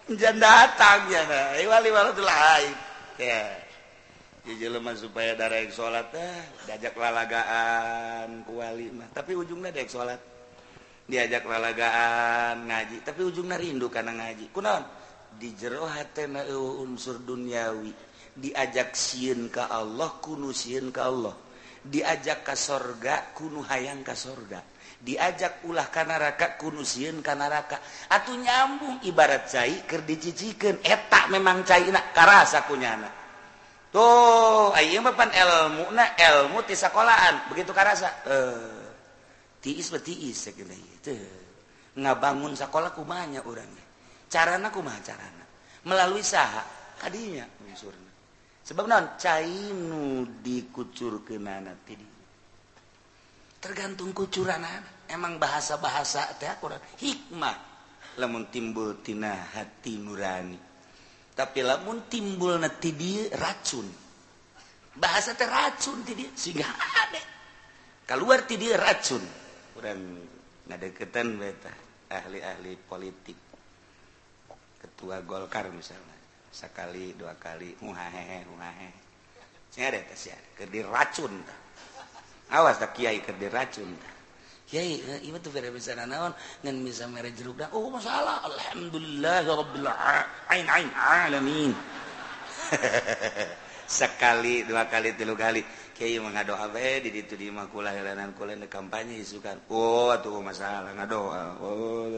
[0.05, 1.57] Jan datang ya nah.
[1.57, 2.29] Iwali walatul.
[3.17, 3.41] Ya.
[4.45, 6.13] Jadi lemah supaya darah yang sholat
[6.69, 9.09] diajak lalagaan kuali mah.
[9.09, 10.21] Tapi ujungnya dek sholat.
[11.09, 13.01] Diajak lalagaan ngaji.
[13.01, 14.53] Tapi ujungnya rindu karena ngaji.
[14.53, 14.85] Kunaon?
[15.33, 17.89] Di jero hatena unsur duniawi.
[18.37, 21.33] Diajak sieun ke Allah, kunu sieun ke Allah.
[21.81, 24.61] Diajak ke sorga, kunu hayang ke sorga.
[25.05, 27.77] diajak ulah kanaraka kunusiun kanaraka
[28.09, 33.07] atau nyambung ibarat cair ker diciciken etak memang cair karasa kunyana.
[33.93, 38.25] Tuh ayo papan ilmu na ilmu ti sekolahan begitu karasa.
[38.25, 38.85] Eh
[39.65, 41.17] tiis betiis segala itu
[41.97, 43.81] ngabangun sekolah kumanya orangnya
[44.29, 45.45] carana kumaha carana?
[45.89, 46.61] Melalui saha
[47.01, 48.09] kadinya unsurna
[48.61, 52.05] sebab non cainu dikucur kenana tadi
[53.57, 56.37] tergantung kucuran anak emang bahasa-bahasa
[56.97, 57.57] hikmah.
[58.15, 60.59] Lamun timbultina hati nurani.
[61.35, 63.87] Tapi lamun timbul neti dia racun.
[64.95, 67.21] Bahasa teh racun ti dia sehingga ada.
[68.07, 69.19] Keluar ti dia racun.
[69.75, 69.99] Kurang
[70.71, 71.73] ngadeketan beta
[72.07, 73.35] ahli-ahli politik.
[74.79, 76.15] Ketua Golkar misalnya.
[76.55, 79.05] Sekali dua kali muhahe muhahe
[79.75, 81.35] saya ada tes ya kerdi racun
[82.47, 84.14] awas tak kiai kerdi racun ta.
[84.65, 86.33] itu eh, naon?
[86.65, 89.87] Ngan bisa mere jeruk dah oh masalah alhamdulillah rabbil
[90.49, 91.71] ain ain alamin.
[93.85, 95.61] Sekali dua kali tilu kali.
[95.95, 100.91] Kiai mengadoa bae di ditu di kula helanan kulen kampanye isukan oh atuh oh, masalah
[100.91, 101.61] ngadoa.
[101.63, 102.11] Oh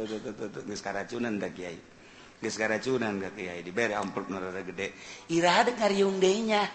[0.66, 1.78] geus karacunan da kiai.
[2.42, 3.62] Geus karacunan da kiai.
[3.62, 4.98] Dibere amplop nu rada gede.
[5.30, 6.66] Irah ngariung deui nya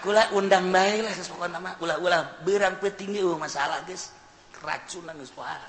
[0.00, 1.76] kula undang bae lah sesokan nama.
[1.76, 4.17] Kula ulah beurang peuting ge oh, masalah geus.
[4.62, 5.68] racunan geus pohara.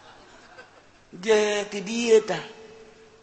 [1.09, 2.43] Ti dieu tah.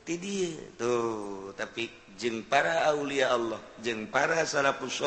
[0.07, 0.75] Ti dieu.
[0.79, 5.03] Tuh, tapi jeung para aulia Allah, jeung para salafus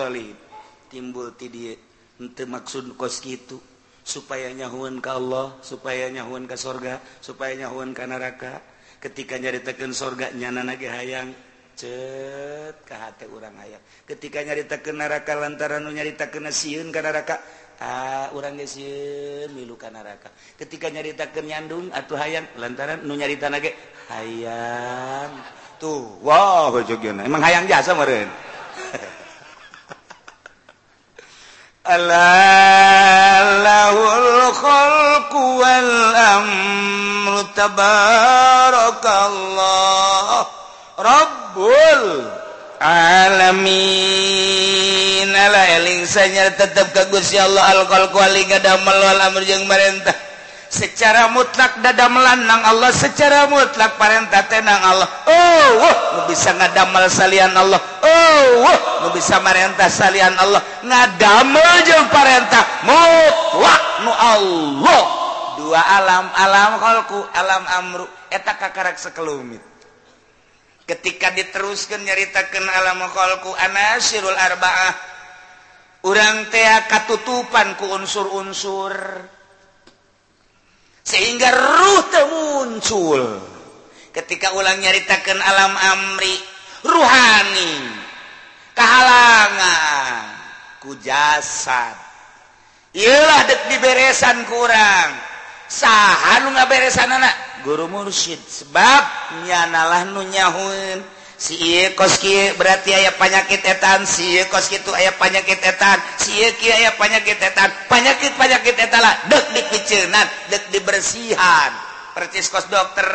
[0.89, 1.77] timbul ti dieu
[2.19, 3.55] henteu maksud kos kitu
[4.03, 8.59] supaya nyahuan ka Allah, supaya nyahuan ka sorga, supaya nyahuan ka neraka.
[8.99, 11.31] Ketika nyaritakeun sorga nyana ge hayang
[11.79, 13.79] cet ka hate urang hayang.
[14.03, 17.39] Ketika nyaritakeun neraka lantaran nu nyaritakeun sieun ka neraka
[18.35, 18.59] orang
[19.55, 20.29] milukan neraka.
[20.59, 23.71] Ketika nyarita kenyandung atau hayang lantaran nu nyarita nage
[24.11, 25.31] hayang.
[25.79, 28.27] Tuh wow jogyona emang hayang jasa meren
[31.89, 40.43] Allahul khalqu wal amru tabarakallah.
[40.99, 42.38] Rabbul
[42.81, 44.39] alamin.
[45.59, 47.79] Eling sanya ka Gusti Allah.
[47.79, 50.15] Alkoholkualingamrjeng merentah
[50.69, 55.09] secara mutlak dada melanang Allah secara mutlak parentah tenang Allah.
[55.25, 57.81] Oh wah nu bisa ngadamel salian Allah.
[58.03, 60.61] Oh wah nu bisa merentah salian Allah.
[60.85, 65.01] Ngadamel jeung perintah mutlak nu Allah.
[65.59, 68.07] Dua alam alam kholku alam amru.
[68.29, 69.68] Eta kakarek sekelumit.
[70.89, 74.93] ketika diteruskan nyaritakan alamku Anasirul Arbaah.
[76.09, 78.95] Urang tea katutupan ku unsur-unsur.
[81.05, 83.23] Sehingga ruh muncul.
[84.09, 86.33] Ketika ulang nyaritakan alam amri
[86.81, 87.73] ruhani
[88.73, 90.25] kehalangan
[90.81, 91.93] ku jasad.
[92.97, 95.28] Ialah dek diberesan kurang
[95.69, 96.89] sah nu nga bere
[97.61, 99.01] guru mursyid sebab
[99.45, 101.05] nyanalah nunyahun
[101.39, 101.55] si
[101.95, 106.35] koski berarti aya panyakit etan si koski itu aya panyakit etan si
[106.67, 107.69] aya panyakit etan.
[107.87, 111.71] Panyakit panyakit etala dek dikicenan dek dibersihan.
[112.11, 113.07] Percis kos dokter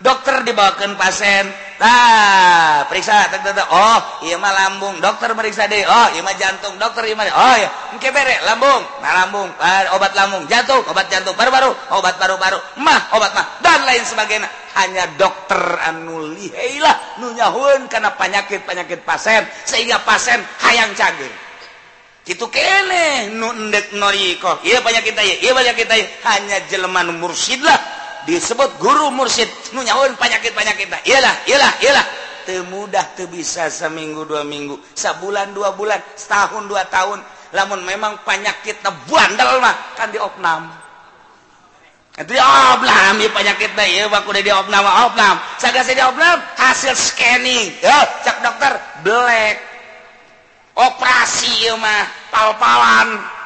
[0.00, 3.28] dokter dibawakan pasentah periksa
[3.70, 4.96] Oh Imah lambung.
[4.98, 6.74] Dokter meriksa deh Oh Imah jantung.
[6.80, 7.68] Dokter Iman Oh ya
[8.00, 8.82] bere lambung.
[9.04, 9.48] Nah, lambung.
[9.94, 10.48] Obat lambung.
[10.48, 11.36] Jantung obat jantung.
[11.36, 11.70] Baru-baru.
[11.92, 12.58] Oh, obat baru-baru.
[12.80, 13.60] Mah obat mah.
[13.60, 14.48] Dan lain sebagainya.
[14.70, 19.44] Hanya dokter anulilah nunyahun karena penyakit-penyakit pasien.
[19.68, 21.50] Sehingga pasien hayang cager
[22.30, 23.34] itu kene.
[23.34, 25.94] Nu endek noriko iya banyak kita iya banyak kita
[26.30, 27.74] hanya jeleman mursidlah.
[28.28, 32.06] disebut guru mursid nu nyawan penyakit-penyakit iyalah iyalah iyalah.
[32.40, 34.80] Temudah tuh bisa seminggu dua minggu.
[34.96, 37.20] Sebulan dua bulan setahun dua tahun.
[37.52, 40.70] Lamun memang penyakit bandel mah kan diopnam.
[42.16, 45.36] Itu diopnam ya penyakit teh ya bak udah diopnam opnam.
[45.60, 47.76] Sagasa diopnam hasil scanning.
[47.84, 48.72] Ya cek dokter
[49.04, 49.56] black.
[50.74, 53.39] Operasi ya mah pal-palan.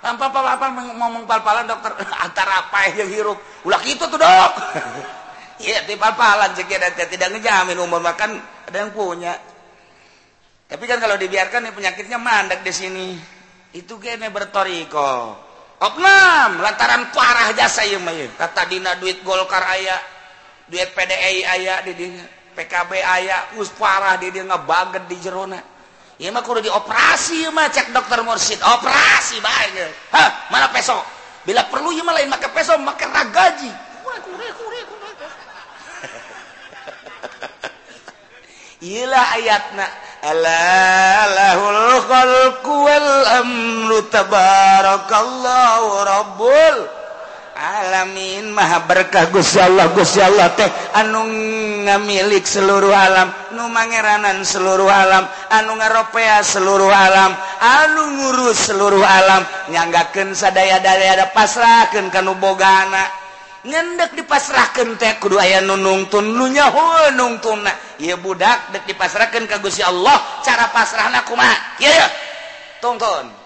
[0.00, 0.66] Tanpa apa
[0.96, 1.92] ngomong pal-palan dokter
[2.24, 3.38] antara apa yang hirup?
[3.64, 4.52] Ulah gitu tuh dok.
[5.60, 9.36] Iya di pal-palan sekian tidak ngejamin umur makan ada yang punya.
[10.64, 13.08] Tapi kan kalau dibiarkan nih penyakitnya mandek di sini.
[13.76, 15.36] Itu kayaknya bertoriko.
[15.84, 20.00] Opnam lantaran parah jasa ya mah kata dina duit golkar aya.
[20.64, 21.92] Duit PDI aya di
[22.56, 23.52] PKB aya.
[23.60, 25.60] Us parah di dia ngebaget di jerona.
[25.60, 25.79] ya
[26.28, 31.00] mah kudu dioperasi mah cek dokter mursyid operasi bae hah mana peso?
[31.48, 33.72] Bila perlu ieu mah lain make peso make ragaji.
[38.84, 39.88] Iyalah ayatna
[40.20, 46.99] alalahul khalqu wal amru tabarakallahu rabbul
[47.60, 49.92] alamin Maha berkah Gusti Allah.
[49.92, 50.66] Gusti Allah teh
[50.96, 51.28] anu
[51.84, 59.44] ngamilik seluruh alam nu mangeranan seluruh alam anu ngaropea seluruh alam anu ngurus seluruh alam.
[59.68, 63.04] Nyanggakeun sadaya-daya pasrahkeun kanu bogana.
[63.60, 67.68] Ngendek dipasrahkan teh kudu aya nu nungtun lu nyaho nungtuna
[68.00, 71.76] ieu budak dek dipasrahkan ka Gusti Allah cara pasrahna kumaha?
[71.76, 72.08] Kieu
[72.80, 73.39] tungtun.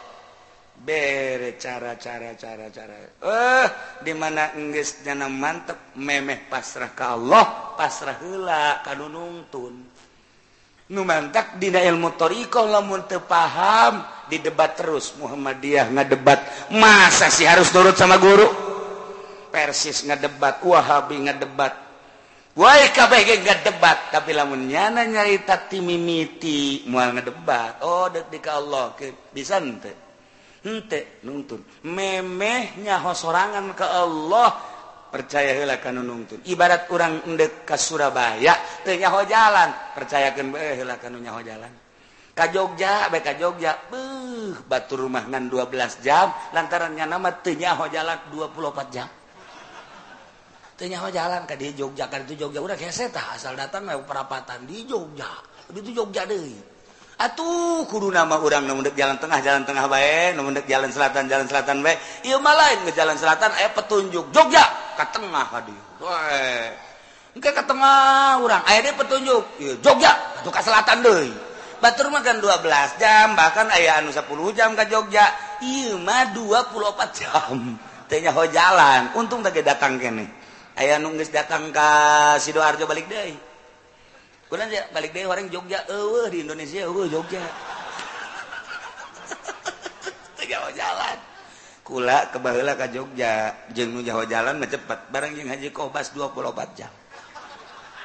[0.84, 3.66] bere cara-cara cara-cara eh
[4.04, 9.74] dimana Inggris jana mantep memeh pasrah ke Allah pasrah hela kanu nungtun
[10.92, 15.16] nu mantak dina ilmu toriko lamun teu paham didebat terus.
[15.16, 18.44] Muhammadiyah ngadebat masa sih harus nurut sama guru?
[19.48, 21.72] Persis ngadebat Wahabi ngadebat.
[22.54, 27.82] Wae kabeh ge ngadebat tapi lamun nyana nyarita timimiti moal ngadebat.
[27.82, 28.92] Oh dek di Allah
[29.32, 30.03] bisa teu
[30.64, 31.60] ente nuntun.
[31.84, 34.50] Memehnya sorangan ke Allah.
[35.12, 36.42] Percayalah kan nuntun.
[36.42, 39.70] Ibarat orang endek ke Surabaya tenyaho jalan.
[39.94, 41.70] Percayakan behlah kanunyaho jalan.
[42.34, 46.34] Ka Jogja baik ka Jogja beuh batu rumah ngan 12 jam.
[46.50, 49.06] Lantarannya nama tenyaho jalan 24 jam.
[50.74, 52.58] Tenyaho jalan ka di Jogja kan itu Jogja.
[52.58, 55.30] Udah kayak saya asal datang mau perapatan di Jogja.
[55.70, 56.73] Itu Jogja deh
[57.14, 61.78] Atuh kudu nama orang nemendek jalan tengah jalan tengah baik nemendek jalan selatan jalan selatan
[61.78, 61.94] baik
[62.26, 64.66] iya malah ke jalan selatan eh petunjuk Jogja
[64.98, 66.74] ke tengah hadiah wae.
[67.38, 70.10] Engke ke tengah orang aya eh, dia petunjuk iya Jogja
[70.42, 71.30] atuh ke selatan deui.
[71.78, 74.26] Batur mah kan 12 jam bahkan aya anu 10
[74.58, 75.30] jam ke Jogja.
[75.62, 77.78] Ieu mah 24 jam.
[78.10, 79.14] Teh nyaho jalan.
[79.14, 80.26] Untung tadi datang kene.
[80.74, 83.53] Aya nunggis geus datang ka Sidoarjo balik deui.
[84.48, 87.40] Kudan ya balik deh orang Jogja, eueuh di Indonesia eueuh Jogja.
[90.36, 91.18] Teu Jawa jalan.
[91.84, 96.12] Kula ke baheula ka Jogja, jeung nu Jawa jalan mah cepet, bareng jeung Haji Kobas
[96.12, 96.92] 24 jam.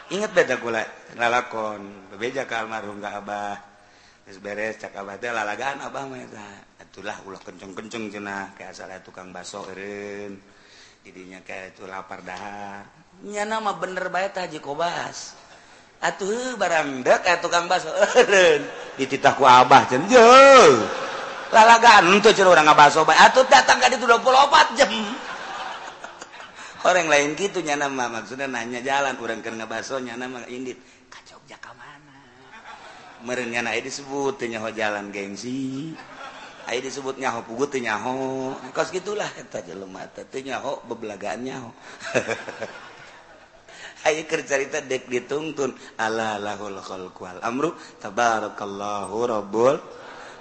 [0.09, 0.81] Ingat beda kula
[1.19, 3.55] lalakon, bebeja ka almarhum ka Abah.
[4.25, 6.49] Geus beres cak Abah teh lalagaan Abah mah eta.
[6.81, 10.39] Atulah ulah kenceng-kenceng cenah kayak asal tukang baso eureun.
[11.05, 12.83] jadinya kayak itu lapar dahar.
[13.23, 15.48] Nya nama bener bae Haji Kobas.
[15.99, 17.91] atuh barang dek eh tukang baso
[18.97, 20.73] dititah ku abah cenah jeuh
[21.49, 23.17] lalagan teu cenah urang ngabaso bae.
[23.17, 24.89] Atuh datang ka ditu 24 jam.
[26.87, 28.07] Orang lain gitu nya mah.
[28.07, 30.77] Maksudnya nanya jalan urang keur ngabaso nya mah indit.
[31.09, 32.17] Ka Jogja ka mana?
[33.25, 35.93] Meureun nya disebut teh nyaho jalan gengsi.
[36.69, 38.53] Ayo disebut nyaho pugu teu nyaho.
[38.71, 41.69] Kos gitulah eta jelema teh nyaho bebelagaan nyaho.
[44.47, 47.75] cerita dek dituntun Allahallahulqal Amru.
[49.29, 49.75] Robbul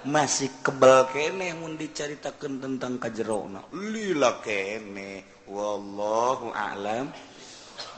[0.07, 5.43] masih kebal kene mun diceritakan tentang kajjerona lila kene.
[5.49, 7.09] Wallahu a'lam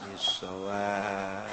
[0.08, 1.50] bisawab